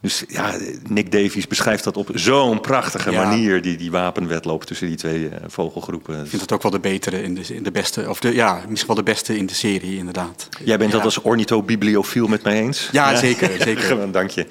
[0.00, 0.54] Dus ja,
[0.88, 3.28] Nick Davies beschrijft dat op zo'n prachtige Ja.
[3.28, 3.62] manier...
[3.62, 6.20] Die, die wapenwedloop tussen die twee eh, vogelgroepen.
[6.20, 8.60] Ik vind het ook wel de betere in de, in de beste, of de, ja,
[8.68, 10.48] misschien wel de beste in de serie, inderdaad.
[10.64, 10.96] Jij bent ja.
[10.96, 12.88] dat als ornithobibliofiel met mij eens?
[12.92, 13.82] Ja, zeker, zeker.
[13.82, 14.46] Gewoon, Dank je.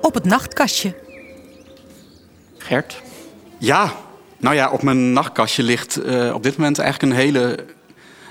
[0.00, 0.94] Op het nachtkastje.
[2.58, 3.02] Gert?
[3.58, 3.92] Ja,
[4.38, 7.64] nou ja, op mijn nachtkastje ligt eh, op dit moment eigenlijk een hele,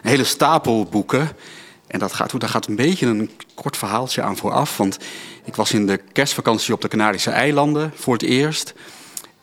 [0.03, 1.29] een hele stapel boeken.
[1.87, 4.77] En dat gaat, daar gaat een beetje een kort verhaaltje aan vooraf.
[4.77, 4.97] Want
[5.43, 8.73] ik was in de kerstvakantie op de Canarische eilanden voor het eerst.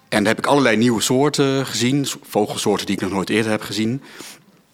[0.09, 2.07] En daar heb ik allerlei nieuwe soorten gezien.
[2.23, 4.03] Vogelsoorten die ik nog nooit eerder heb gezien.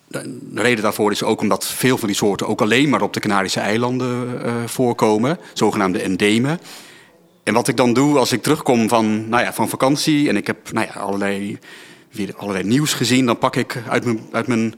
[0.08, 3.12] De de reden daarvoor is ook omdat veel van die soorten ook alleen maar op
[3.12, 5.38] de Canarische eilanden eh, voorkomen.
[5.52, 6.60] Zogenaamde endemen.
[7.42, 10.46] En wat ik dan doe als ik terugkom van, nou ja, van vakantie en ik
[10.46, 11.58] heb nou ja, allerlei,
[12.10, 14.74] weer allerlei nieuws gezien, dan pak ik uit mijn, uit mijn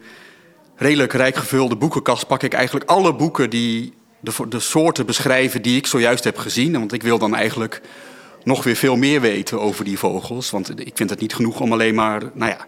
[0.78, 5.76] redelijk rijk gevulde boekenkast pak ik eigenlijk alle boeken die de, de soorten beschrijven die
[5.76, 6.72] ik zojuist heb gezien.
[6.72, 7.80] Want ik wil dan eigenlijk
[8.44, 10.50] nog weer veel meer weten over die vogels.
[10.50, 12.66] Want ik vind het niet genoeg om alleen maar, nou ja,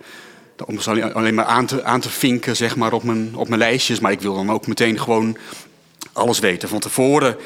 [0.67, 0.79] om
[1.13, 4.01] alleen maar aan te, aan te vinken zeg maar, op, mijn, op mijn lijstjes.
[4.01, 5.37] Maar ik wil dan ook meteen gewoon
[6.13, 6.69] alles weten.
[6.69, 7.37] Van tevoren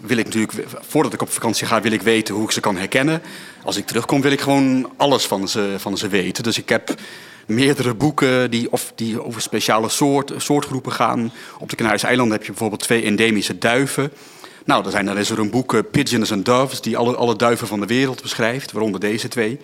[0.00, 2.76] wil ik natuurlijk, voordat ik op vakantie ga, wil ik weten hoe ik ze kan
[2.76, 3.22] herkennen.
[3.64, 6.42] Als ik terugkom, wil ik gewoon alles van ze, van ze weten.
[6.42, 6.94] Dus ik heb
[7.46, 11.32] meerdere boeken die, of die over speciale soort, soortgroepen gaan.
[11.58, 14.12] Op de Canarische eilanden heb je bijvoorbeeld twee endemische duiven.
[14.64, 17.36] Nou, dan, zijn, dan is er een boek, eh, Pigeons and Doves, die alle, alle
[17.36, 19.58] duiven van de wereld beschrijft, waaronder deze twee.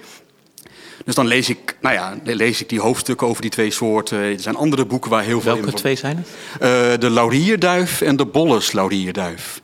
[1.05, 4.19] Dus dan lees ik, nou ja, lees ik die hoofdstukken over die twee soorten.
[4.19, 5.55] Er zijn andere boeken waar heel veel...
[5.55, 6.29] Welke twee zijn het?
[6.61, 9.61] eh, de laurierduif en de bolles laurierduif.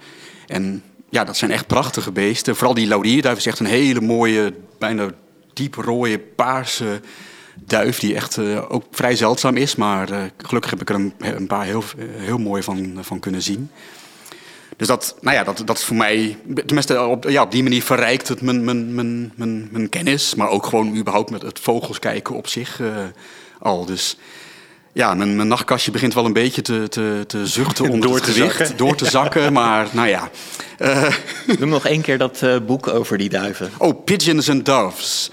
[0.46, 2.56] En ja, dat zijn echt prachtige beesten.
[2.56, 5.10] Vooral die laurierduif is echt een hele mooie, bijna
[5.52, 7.00] dieprooie, paarse
[7.66, 7.98] duif...
[7.98, 9.76] die echt eh, ook vrij zeldzaam is.
[9.76, 11.84] Maar eh, gelukkig heb ik er een, een paar heel,
[12.16, 13.70] heel mooi van, van kunnen zien.
[14.76, 16.38] Dus dat, nou ja, dat, dat is voor mij...
[16.66, 20.34] Tenminste, op, ja, op die manier verrijkt het mijn, mijn, mijn, mijn, mijn kennis.
[20.34, 22.88] Maar ook gewoon überhaupt met het vogels kijken op zich eh,
[23.58, 23.84] al.
[23.84, 24.16] Dus
[24.92, 28.24] ja, mijn, mijn nachtkastje begint wel een beetje te, te, te zuchten onder Door het
[28.24, 28.56] te gewicht.
[28.56, 28.76] zakken.
[28.76, 30.30] Door te zakken, maar nou ja.
[30.78, 31.14] Eh,
[31.58, 33.70] Noem nog één keer dat eh, boek over die duiven.
[33.78, 35.30] oh, Pigeons and Doves.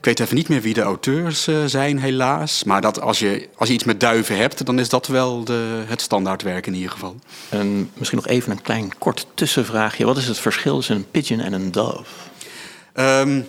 [0.00, 2.64] Ik weet even niet meer wie de auteurs eh, zijn, helaas.
[2.64, 5.82] Maar dat als, je, als je iets met duiven hebt, dan is dat wel de,
[5.86, 7.16] het standaardwerk in ieder geval.
[7.48, 10.04] En misschien nog even een klein kort tussenvraagje.
[10.04, 12.04] Wat is het verschil tussen een pigeon en een dove?
[12.92, 13.40] Ehm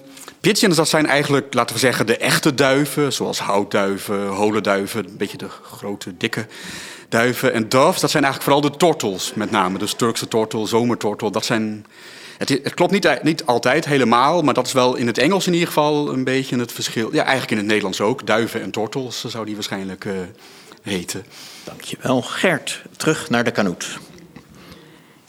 [0.42, 3.14] pigeons, dat zijn eigenlijk, laten we zeggen, de echte duiven.
[3.14, 6.46] Zoals houtduiven, holenduiven, een beetje de grote, dikke
[7.10, 7.54] duiven.
[7.54, 9.78] En doves, dat zijn eigenlijk vooral de tortels met name.
[9.78, 11.86] Dus Turkse tortel, zomertortel, dat zijn...
[12.48, 15.68] Het, klopt niet, niet altijd helemaal, maar dat is wel in het Engels in ieder
[15.68, 17.14] geval een beetje het verschil.
[17.14, 18.28] Ja, eigenlijk in het Nederlands ook.
[18.28, 20.14] Duiven en tortels zou die waarschijnlijk eh,
[20.82, 21.26] heten.
[21.64, 22.22] Dankjewel.
[22.22, 24.00] Gert, terug naar de kanoet.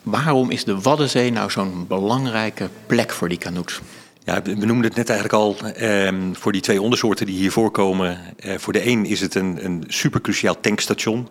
[0.02, 3.80] Waarom is de Waddenzee nou zo'n belangrijke plek voor die kanoet?
[4.24, 5.56] Ja, we noemden het net eigenlijk al.
[5.74, 8.20] ehm, voor die twee ondersoorten die hier voorkomen.
[8.36, 11.28] eh, voor de een is het een, een super cruciaal tankstation.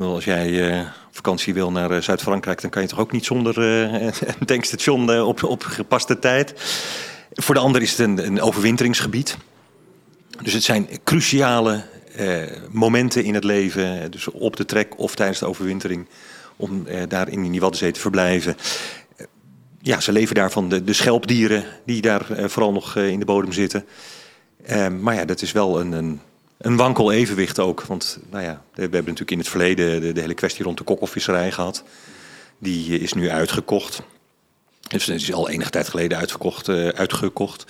[0.00, 3.24] Bedoel, Als jij op vakantie wil naar eh, Zuid-Frankrijk, dan kan je toch ook niet
[3.24, 4.02] zonder eh,
[4.38, 4.46] een
[5.24, 6.52] op, op gepaste tijd.
[7.32, 9.36] Voor de ander is het een, een overwinteringsgebied.
[10.42, 11.84] Dus het zijn cruciale
[12.70, 16.08] momenten in het leven, dus op de trek of tijdens de overwintering,
[16.56, 18.56] om daar in die Waddenzee te verblijven.
[19.80, 23.52] Ja, ze leven daar van de, de schelpdieren die daar vooral nog in de bodem
[23.52, 23.84] zitten.
[25.00, 26.20] Maar ja, dat is wel een, een,
[26.60, 27.82] een wankel evenwicht ook.
[27.82, 31.50] Want nou ja, we hebben natuurlijk in het verleden de, hele kwestie rond de kokkelvisserij
[31.52, 31.84] gehad.
[32.58, 34.02] Die eh, is nu uitgekocht.
[34.88, 37.64] Dus het is al enige tijd geleden uitverkocht, eh, uitgekocht.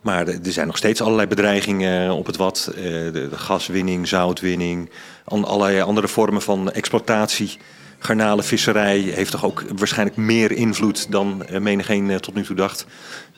[0.00, 2.70] Maar er zijn nog steeds allerlei bedreigingen op het wat.
[2.74, 4.90] Eh, de, gaswinning, zoutwinning,
[5.24, 7.58] allerlei andere vormen van exploitatie.
[7.98, 12.86] Garnalenvisserij heeft toch ook waarschijnlijk meer invloed dan uh, menigeen uh, tot nu toe dacht.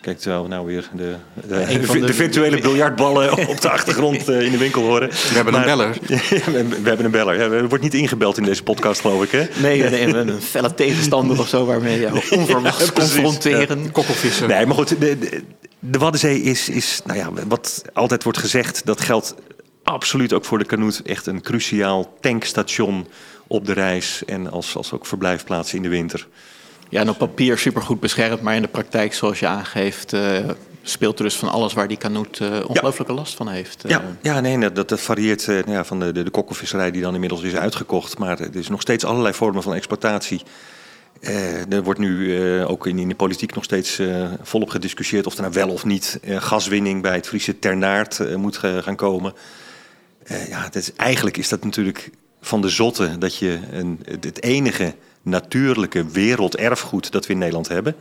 [0.01, 1.15] Kijk, terwijl we nou weer de,
[2.07, 5.09] de, virtuele biljartballen op de achtergrond eh, in de winkel horen.
[5.09, 5.97] We hebben een beller.
[6.07, 7.35] we, we hebben een beller.
[7.35, 9.31] Ja, er wordt niet ingebeld in deze podcast, geloof ik.
[9.31, 9.47] Hè?
[9.61, 13.93] Nee, nee, een, een felle tegenstander of zo waarmee je onverwachts Ja, confronteren.
[13.93, 14.49] Kokkelvissen.
[14.49, 15.43] Nee, maar goed, de, de,
[15.79, 19.35] de Waddenzee is, is, nou ja, wat altijd wordt gezegd, dat geldt
[19.83, 21.03] absoluut ook voor de Kanoet.
[21.03, 23.07] Echt een cruciaal tankstation
[23.49, 26.27] op de reis en als, als ook verblijfplaats in de winter.
[26.89, 30.49] Ja, en op papier supergoed beschermd, maar in de praktijk, zoals je aangeeft, eh,
[30.83, 33.85] speelt er dus van alles waar die kanoet eh ongelooflijke last van heeft.
[33.85, 37.03] Eh, Ja, ja nee, dat, dat varieert nou ja, van de, de, de kokkelvisserij die
[37.03, 38.19] dan inmiddels is uitgekocht.
[38.19, 40.43] Maar er is nog steeds allerlei vormen van exploitatie.
[41.69, 44.01] Er wordt nu ook in, in de politiek nog steeds
[44.43, 48.57] volop gediscussieerd of er nou wel of niet gaswinning bij het Friese Ternaert eh, moet
[48.57, 49.33] gaan komen.
[50.49, 56.07] Ja, is, eigenlijk is dat natuurlijk van de zotte dat je een, het- enige natuurlijke
[56.07, 57.95] werelderfgoed dat we in Nederland hebben.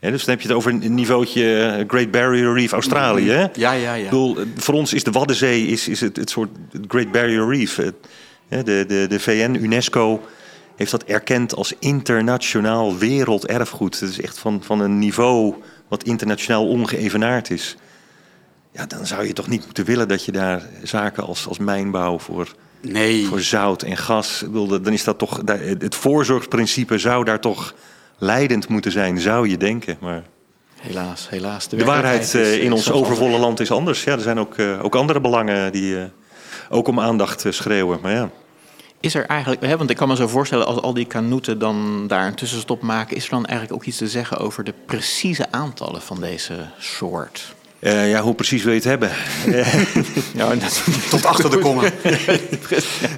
[0.00, 3.30] Dus dan heb je het over een niveautje eh, Great Barrier Reef Australië.
[3.30, 3.40] Hè?
[3.40, 3.94] Ja, ja, ja.
[3.94, 6.50] Ik bedoel, eh, voor ons is de Waddenzee is, is het, het soort
[6.88, 7.74] Great Barrier Reef.
[8.48, 10.20] De, de, de VN, UNESCO,
[10.76, 14.00] heeft dat erkend als internationaal werelderfgoed.
[14.00, 15.54] Het is echt van, van een niveau
[15.88, 17.76] wat internationaal ongeëvenaard is.
[18.72, 22.18] Ja, dan zou je toch niet moeten willen dat je daar zaken als, als mijnbouw
[22.18, 23.26] voor, Nee.
[23.26, 24.42] voor zout en gas.
[24.42, 25.40] Ik bedoel, dan is dat toch.
[25.78, 27.74] Het voorzorgsprincipe zou daar toch
[28.18, 29.96] leidend moeten zijn, zou je denken.
[30.00, 30.22] Maar
[30.82, 31.68] Helaas, helaas.
[31.68, 34.04] de waarheid eh, is, in eh, ons overvolle land is anders.
[34.04, 36.04] Ja, er zijn ook, eh, ook andere belangen die eh,
[36.70, 37.98] ook om aandacht schreeuwen.
[38.02, 38.30] Maar ja.
[39.00, 42.06] Is er eigenlijk, hè, want ik kan me zo voorstellen, als al die kanoeten dan
[42.06, 45.52] daar een tussenstop maken, is er dan eigenlijk ook iets te zeggen over de precieze
[45.52, 47.54] aantallen van deze soort?
[47.82, 49.10] Eh, ja, hoe precies wil je het hebben?
[50.34, 51.82] Ja, dat, Tot achter de komma.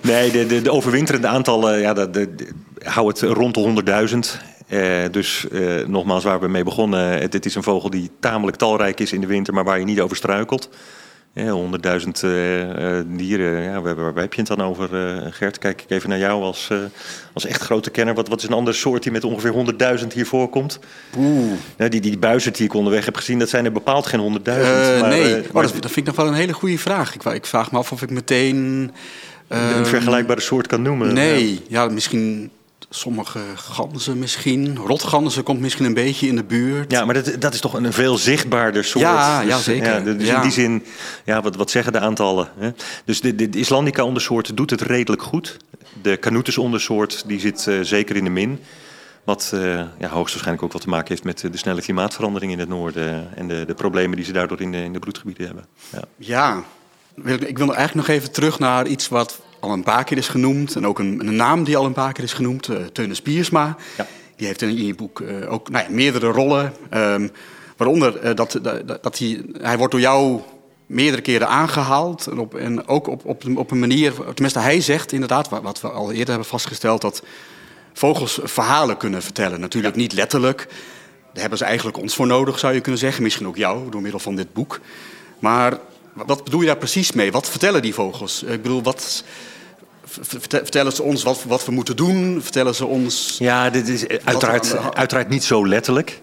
[0.03, 2.49] nee, de, de, de overwinterende aantallen, ja, dat, de, de-
[2.85, 4.05] hou het rond de
[4.37, 4.43] 100.000.
[4.67, 7.21] Eh, dus eh, nogmaals, waar we mee begonnen.
[7.21, 9.85] Het, het is een vogel die tamelijk talrijk is in de winter, maar waar je
[9.85, 10.69] niet over struikelt.
[11.35, 15.59] 100.000 eh, eh, dieren, ja, waar, waar heb je het dan over, eh, Gert?
[15.59, 16.71] Kijk ik even naar jou als,
[17.33, 18.15] als echt grote kenner.
[18.15, 19.53] Wat, wat is een andere soort die met ongeveer
[20.01, 20.79] 100.000 hier voorkomt?
[21.19, 21.53] Oeh.
[21.77, 24.45] Ja, die, die buizerd die ik onderweg heb gezien, dat zijn er bepaald geen 100.000.
[24.45, 27.15] Maar, nee, oh, dat, dat vind ik nog wel een hele goede vraag.
[27.15, 28.91] Ik, ik vraag me af of ik meteen...
[29.49, 31.15] een vergelijkbare soort kan noemen.
[31.15, 32.51] Nee, ja, misschien
[32.91, 34.77] sommige ganzen misschien.
[34.77, 36.91] Rotganzen komt misschien een beetje in de buurt.
[36.91, 39.05] Ja, maar dat, dat is toch een veel zichtbaarder soort.
[39.05, 39.93] Ja, ja, zeker.
[39.93, 40.37] Ja, dus Ja.
[40.37, 40.85] in die zin,
[41.25, 42.49] ja, wat, wat zeggen de aantallen?
[42.59, 42.71] Hè?
[43.05, 45.57] Dus de, de, de Islandica-ondersoort doet het redelijk goed.
[46.03, 48.61] De Canutus-ondersoort die zit eh, zeker in de min.
[49.25, 49.61] Wat eh,
[49.99, 53.37] ja, hoogstwaarschijnlijk ook wat te maken heeft met eh, de snelle klimaatverandering in het noorden.
[53.37, 55.65] En de, de problemen die ze daardoor in de, in de broedgebieden hebben.
[55.93, 56.03] Ja.
[56.17, 56.65] Ja,
[57.25, 60.77] ik wil eigenlijk nog even terug naar iets wat al een paar keer is genoemd.
[60.77, 63.77] En ook een, een naam die al een paar keer is genoemd, eh Teunis Piersma.
[63.97, 64.07] Ja.
[64.37, 66.73] Die heeft in je boek eh, ook nou ja, meerdere rollen.
[66.91, 67.29] ehm,
[67.77, 70.41] waaronder eh, dat, dat, dat hij, hij wordt door jou
[70.87, 72.27] meerdere keren aangehaald.
[72.27, 75.81] En, op, en ook op, op, op een manier, tenminste hij zegt inderdaad, wa- wat
[75.81, 77.01] we al eerder hebben vastgesteld...
[77.01, 77.23] dat
[77.93, 79.61] vogels verhalen kunnen vertellen.
[79.61, 80.67] Natuurlijk niet letterlijk.
[81.33, 83.23] Daar hebben ze eigenlijk ons voor nodig, zou je kunnen zeggen.
[83.23, 84.81] Misschien ook jou, door middel van dit boek.
[85.39, 85.79] Maar
[86.13, 87.33] wat bedoel je daar precies mee?
[87.33, 88.43] Wat vertellen die vogels?
[88.43, 89.25] Ik bedoel, wat...
[90.07, 92.43] Vertellen ze ons wat, wat we moeten doen?
[92.43, 93.37] Vertellen ze ons...
[93.39, 96.21] Ja, dit is eh, uiteraard, niet zo letterlijk.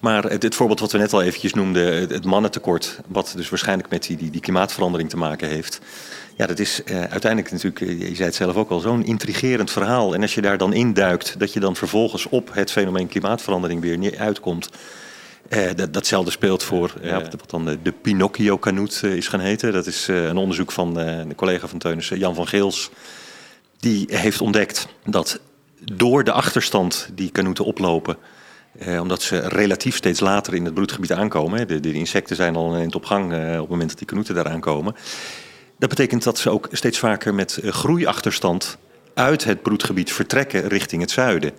[0.00, 3.48] Maar het, het voorbeeld wat we net al eventjes noemden, het, het mannentekort, wat dus
[3.48, 5.80] waarschijnlijk met die, die, die klimaatverandering te maken heeft.
[6.36, 9.70] Ja, dat is eh, uiteindelijk natuurlijk, eh, je zei het zelf ook al, zo'n intrigerend
[9.70, 10.14] verhaal.
[10.14, 13.98] En als je daar dan induikt, dat je dan vervolgens op het fenomeen klimaatverandering weer
[13.98, 14.68] niet uitkomt.
[15.48, 19.72] Eh, dat, datzelfde speelt voor eh, wat dan de, de Pinocchio-kanoet is gaan heten.
[19.72, 22.90] Dat is eh, een onderzoek van eh, een collega van Teunis, eh, Jan van Geels.
[23.84, 25.40] Die heeft ontdekt dat
[25.92, 28.16] door de achterstand die kanoeten oplopen...
[28.78, 31.68] Eh, omdat ze relatief steeds later in het broedgebied aankomen.
[31.68, 34.34] De, de insecten zijn al in het opgang eh, op het moment dat die kanoeten
[34.34, 34.94] daar aankomen.
[35.78, 38.78] Dat betekent dat ze ook steeds vaker met eh, groeiachterstand
[39.14, 41.52] uit het broedgebied vertrekken richting het zuiden.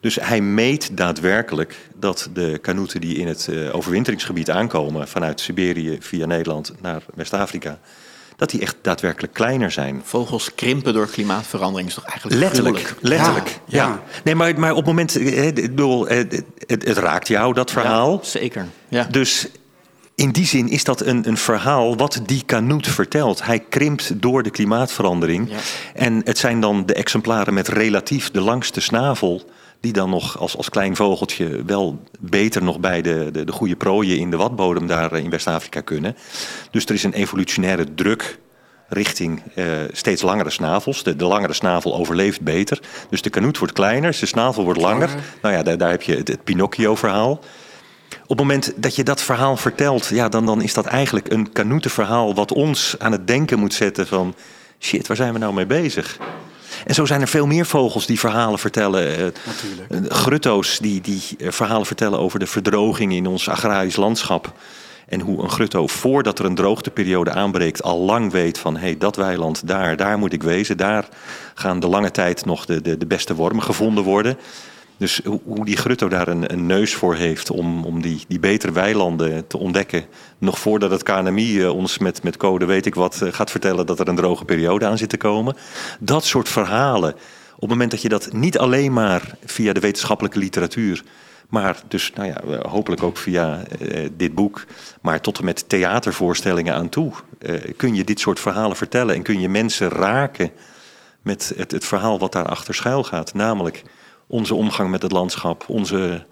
[0.00, 5.96] Dus hij meet daadwerkelijk dat de kanoeten die in het uh, overwinteringsgebied aankomen vanuit Siberië
[6.00, 7.78] via Nederland naar West-Afrika,
[8.38, 10.02] dat die echt daadwerkelijk kleiner zijn.
[10.04, 13.08] Vogels krimpen door klimaatverandering is toch eigenlijk letterlijk, gruwelijk?
[13.08, 13.60] letterlijk.
[13.64, 14.02] Ja, Ja.
[14.24, 17.70] Nee, maar, maar op het moment, eh, ik bedoel, eh, het, het raakt jou dat
[17.70, 18.12] verhaal.
[18.12, 18.66] Ja, zeker.
[18.88, 19.04] Ja.
[19.04, 19.48] Dus
[20.14, 23.44] in die zin is dat een, een verhaal wat die kanoet vertelt.
[23.44, 25.50] Hij krimpt door de klimaatverandering.
[25.50, 25.56] Ja.
[25.94, 29.50] En het zijn dan de exemplaren met relatief de langste snavel.
[29.80, 33.76] Die dan nog als, als klein vogeltje wel beter nog bij de, de, de goede
[33.76, 36.16] prooien in de watbodem daar in West-Afrika kunnen.
[36.70, 38.38] Dus er is een evolutionaire druk
[38.88, 41.02] richting eh, steeds langere snavels.
[41.02, 42.80] De, de langere snavel overleeft beter.
[43.10, 45.10] Dus de kanoet wordt kleiner, zijn snavel wordt langer.
[45.42, 47.40] Nou ja, daar, daar heb je het, het Pinocchio-verhaal.
[48.22, 51.52] Op het moment dat je dat verhaal vertelt, ja, dan, dan is dat eigenlijk een
[51.52, 54.34] kanoetenverhaal wat ons aan het denken moet zetten van
[54.80, 56.18] shit, waar zijn we nou mee bezig?
[56.84, 59.16] En zo zijn er veel meer vogels die verhalen vertellen.
[59.16, 59.32] Eh, eh,
[60.08, 64.52] grutto's die, die eh, verhalen vertellen over de verdroging in ons agrarisch landschap.
[65.08, 68.98] En hoe een grutto voordat er een droogteperiode aanbreekt al lang weet van hé, hey,
[68.98, 70.76] dat weiland daar, daar moet ik wezen.
[70.76, 71.08] Daar
[71.54, 74.38] gaan de lange tijd nog de, de, de beste wormen gevonden worden.
[74.98, 78.72] Dus hoe- die grutto daar een, een neus voor heeft om, om die, die betere
[78.72, 80.04] weilanden te ontdekken.
[80.38, 83.86] Nog voordat het KNMI eh, ons met, met code weet ik wat eh, gaat vertellen
[83.86, 85.56] dat er een droge periode aan zit te komen.
[86.00, 87.12] Dat soort verhalen.
[87.54, 91.02] Op het moment dat je dat niet alleen maar via de wetenschappelijke literatuur.
[91.48, 93.62] Maar dus nou ja, eh, hopelijk ook via
[94.16, 94.64] dit boek.
[95.00, 97.12] Maar tot en met theatervoorstellingen aan toe.
[97.76, 99.14] kun je dit soort verhalen vertellen.
[99.14, 100.50] En kun je mensen raken
[101.22, 103.34] met het, het verhaal wat daarachter schuil gaat.
[103.34, 103.82] Namelijk
[104.28, 106.24] onze omgang met het landschap, onze,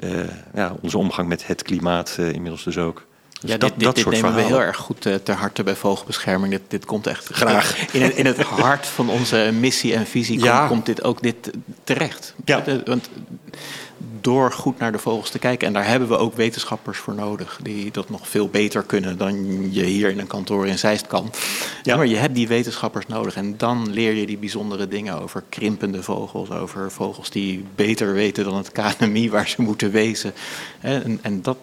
[0.00, 0.10] eh,
[0.54, 3.06] ja, onze omgang met het klimaat eh, inmiddels dus ook.
[3.40, 5.62] Dus ja, dat, dit, dat dit soort nemen we heel erg goed eh, ter harte
[5.62, 6.52] bij Vogelbescherming.
[6.52, 7.92] Dit, dit komt echt Graag.
[7.92, 10.58] In, het- in het hart van onze missie en visie Ja.
[10.58, 11.50] komt, komt dit ook dit
[11.84, 12.34] terecht.
[12.44, 12.62] Ja.
[12.84, 13.08] Want
[14.20, 17.58] door goed naar de vogels te kijken, en daar hebben we ook wetenschappers voor nodig,
[17.62, 19.34] die dat nog veel beter kunnen dan
[19.72, 21.32] je hier in een kantoor in Zeist kan.
[21.82, 21.96] Ja.
[21.96, 26.02] Maar je hebt die wetenschappers nodig en dan leer je die bijzondere dingen over krimpende
[26.02, 30.32] vogels, over vogels die beter weten dan het KNMI waar ze moeten wezen.
[30.80, 31.56] En, en dat,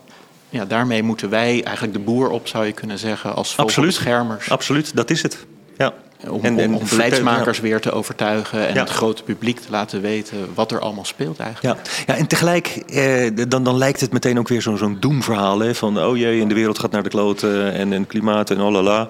[0.50, 3.72] ja, daarmee moeten wij eigenlijk de boer op, zou je kunnen zeggen, als Absoluut.
[3.72, 4.50] vogelbeschermers.
[4.50, 5.46] Absoluut, dat is het.
[5.78, 5.94] Ja.
[6.30, 8.80] Om, En- om beleidsmakers weer te overtuigen en Ja.
[8.80, 11.78] het grote publiek te laten weten wat er allemaal speelt eigenlijk.
[11.78, 15.60] Ja, ja en tegelijk eh, dan, dan lijkt het meteen ook weer zo'n zo'n doemverhaal.
[15.60, 18.62] Hè, van oh jee, en de wereld gaat naar de kloten en, en klimaat en
[18.62, 19.08] oh la la.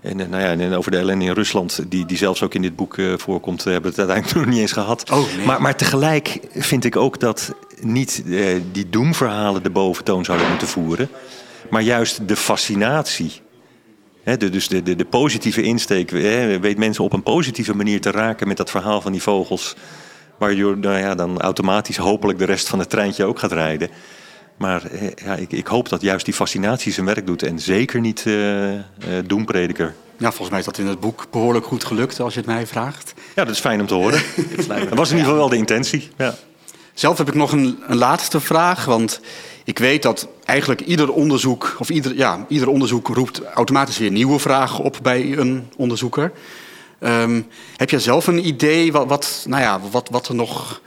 [0.00, 2.62] En, eh, nou ja, en over de ellende in Rusland, die, die zelfs ook in
[2.62, 5.10] dit boek eh, voorkomt, eh, hebben we het uiteindelijk nog niet eens gehad.
[5.10, 5.46] Oh, nee.
[5.46, 10.68] maar, maar tegelijk vind ik ook dat niet eh, die doemverhalen de boventoon zouden moeten
[10.68, 11.08] voeren.
[11.70, 13.32] Maar juist de fascinatie.
[14.24, 16.10] De, dus de, de, de positieve insteek.
[16.10, 19.74] Weet mensen op een positieve manier te raken met dat verhaal van die vogels.
[20.38, 23.90] Waar je nou ja, dan automatisch hopelijk de rest van het treintje ook gaat rijden.
[24.56, 27.42] Maar eh, ja, ik, ik hoop dat juist die fascinatie zijn werk doet.
[27.42, 28.82] En zeker niet eh eh,
[29.26, 29.94] doemprediker.
[30.16, 32.66] Ja, volgens mij is dat in het boek behoorlijk goed gelukt, als je het mij
[32.66, 33.14] vraagt.
[33.34, 34.22] Ja, dat is fijn om te horen.
[34.68, 36.10] Dat was in ieder geval wel de intentie.
[36.16, 36.34] Ja.
[36.94, 39.20] Zelf heb ik nog een, een laatste vraag, want
[39.64, 44.38] ik weet dat eigenlijk ieder onderzoek, of ieder, ja, ieder onderzoek roept automatisch weer nieuwe
[44.38, 46.32] vragen op bij een onderzoeker.
[46.98, 47.42] Ehm,
[47.76, 50.80] heb jij zelf een idee wat, wat, nou ja, wat, wat er nog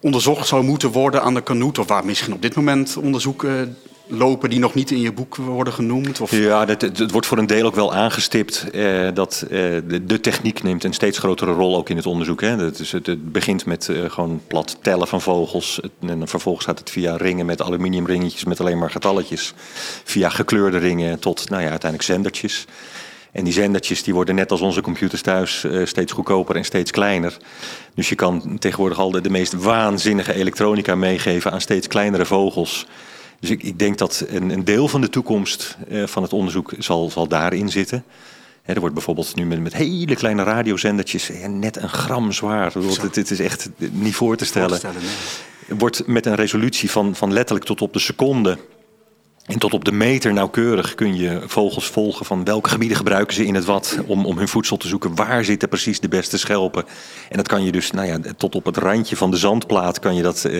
[0.00, 1.78] onderzocht zou moeten worden aan de kanoet?
[1.78, 3.76] Of waar misschien op dit moment onderzoeken
[4.06, 6.20] lopen die nog niet in je boek worden genoemd?
[6.20, 6.30] Of...
[6.30, 9.50] Ja, het, wordt voor een deel ook wel aangestipt eh, dat eh,
[10.02, 12.40] de, techniek neemt een steeds grotere rol ook in het onderzoek.
[12.40, 12.56] Hè.
[12.56, 15.80] Dat is, het, het begint met eh, gewoon plat tellen van vogels.
[16.06, 19.52] En vervolgens gaat het via ringen met aluminiumringetjes met alleen maar getalletjes.
[20.04, 22.66] Via gekleurde ringen tot nou ja, uiteindelijk zendertjes.
[23.34, 26.90] En die zendertjes die worden net als onze computers thuis eh, steeds goedkoper en steeds
[26.90, 27.36] kleiner.
[27.94, 32.86] Dus je kan tegenwoordig al de meest waanzinnige elektronica meegeven aan steeds kleinere vogels.
[33.44, 36.72] Dus ik, ik denk dat een, een deel van de toekomst eh, van het onderzoek
[36.78, 38.04] zal, zal daarin zitten.
[38.62, 42.72] Hè, er wordt bijvoorbeeld nu met, met hele kleine radiozendertjes, eh, net een gram zwaar.
[42.72, 44.68] Het, het is echt niet voor te stellen.
[44.68, 45.02] Voorstellen,
[45.68, 45.78] nee.
[45.78, 48.58] Wordt met een resolutie van, van letterlijk tot op de seconde
[49.44, 53.44] en tot op de meter nauwkeurig kun je vogels volgen van welke gebieden gebruiken ze
[53.46, 55.14] in het wat om, om hun voedsel te zoeken.
[55.14, 56.84] Waar zitten precies de beste schelpen?
[57.28, 60.14] En dat kan je dus nou ja, tot op het randje van de zandplaat kan
[60.14, 60.52] je dat eh,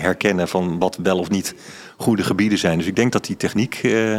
[0.00, 1.54] herkennen van wat wel of niet
[1.96, 2.78] goede gebieden zijn.
[2.78, 4.16] Dus ik denk dat die techniek eh,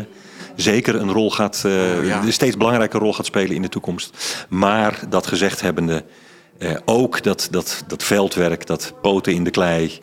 [0.55, 1.59] zeker een rol gaat,
[2.03, 2.23] Ja.
[2.23, 4.45] een steeds belangrijke rol gaat spelen in de toekomst.
[4.49, 6.03] Maar dat gezegd hebbende,
[6.85, 9.99] ook dat, dat, dat veldwerk, dat poten in de klei,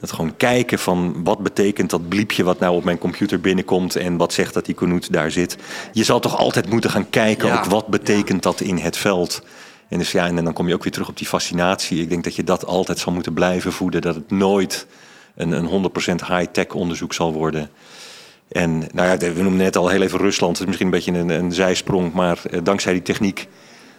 [0.00, 4.16] Dat gewoon kijken van wat betekent dat bliepje wat nou op mijn computer binnenkomt en
[4.16, 5.56] wat zegt dat die kanoet daar zit.
[5.92, 7.58] Je zal toch altijd moeten gaan kijken Ja.
[7.58, 9.42] ook wat betekent dat in het veld.
[9.88, 12.02] En, dus ja, en dan kom je ook weer terug op die fascinatie.
[12.02, 14.00] Ik denk dat je dat altijd zal moeten blijven voeden.
[14.00, 14.86] Dat het nooit
[15.34, 15.90] een, een
[16.22, 17.70] 100% high-tech onderzoek zal worden.
[18.48, 20.52] En nou ja, we noemen net al heel even Rusland.
[20.52, 22.12] Het is misschien een beetje een, een zijsprong.
[22.12, 23.48] Maar eh, dankzij die techniek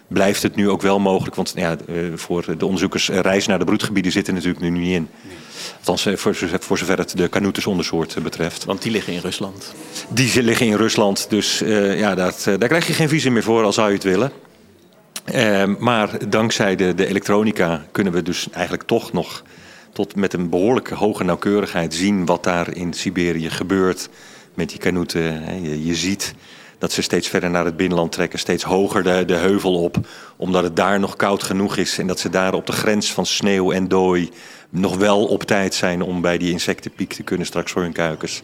[0.08, 1.36] blijft het nu ook wel mogelijk.
[1.36, 4.90] Want ja, eh, voor de onderzoekers eh, reizen naar de broedgebieden zitten natuurlijk nu niet
[4.90, 5.08] in.
[5.78, 8.64] Althans, eh, voor, zover- voor zover het de Canutus-ondersoort eh, betreft.
[8.64, 9.74] Want die liggen in Rusland.
[10.08, 13.64] Die liggen in Rusland, dus eh, ja, dat, daar krijg je geen visum meer voor,
[13.64, 14.32] al zou je het willen.
[15.24, 19.42] Eh, maar dankzij de, de elektronica kunnen we dus eigenlijk toch nog
[19.92, 24.08] tot met een behoorlijk hoge nauwkeurigheid zien wat daar in Siberië gebeurt
[24.54, 25.22] met die kanoeten.
[25.62, 26.34] Je, je ziet
[26.78, 29.96] dat ze steeds verder naar het binnenland trekken, steeds hoger de, de heuvel op,
[30.36, 33.26] omdat het daar nog koud genoeg is en dat ze daar op de grens van
[33.26, 34.30] sneeuw en dooi
[34.72, 38.42] nog wel op tijd zijn om bij die insectenpiek te kunnen straks voor hun kuikens.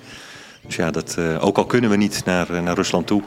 [0.67, 3.23] Dus ja, dat, eh, ook al kunnen we niet naar, eh, naar Rusland toe.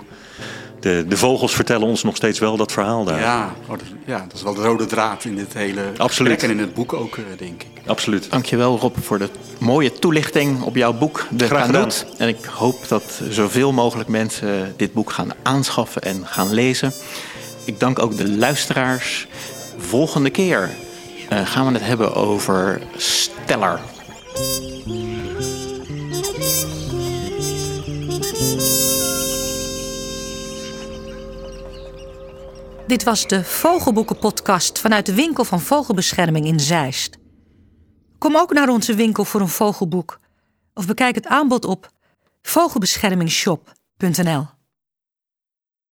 [0.80, 3.20] De, de vogels vertellen ons nog steeds wel dat verhaal daar.
[3.20, 6.32] Ja, oh, dat, ja, dat is wel de rode draad in dit hele Absoluut.
[6.32, 7.68] gesprek en in het boek ook, eh, denk ik.
[7.86, 8.32] Absoluut.
[8.32, 9.30] Dankjewel Rob voor de
[9.60, 12.06] mooie toelichting op jouw boek De Graag Kanoot.
[12.18, 16.94] En ik hoop dat zoveel mogelijk mensen dit boek gaan aanschaffen en gaan lezen.
[17.66, 19.28] Ik dank ook de luisteraars.
[19.78, 20.70] Volgende keer
[21.32, 23.80] eh, gaan we het hebben over Stellar.
[32.88, 37.18] Dit was de Vogelboeken-podcast vanuit de winkel van Vogelbescherming in Zeist.
[38.18, 40.20] Kom ook naar onze winkel voor een vogelboek
[40.74, 41.90] of bekijk het aanbod op
[42.42, 44.61] vogelbeschermingshop.nl.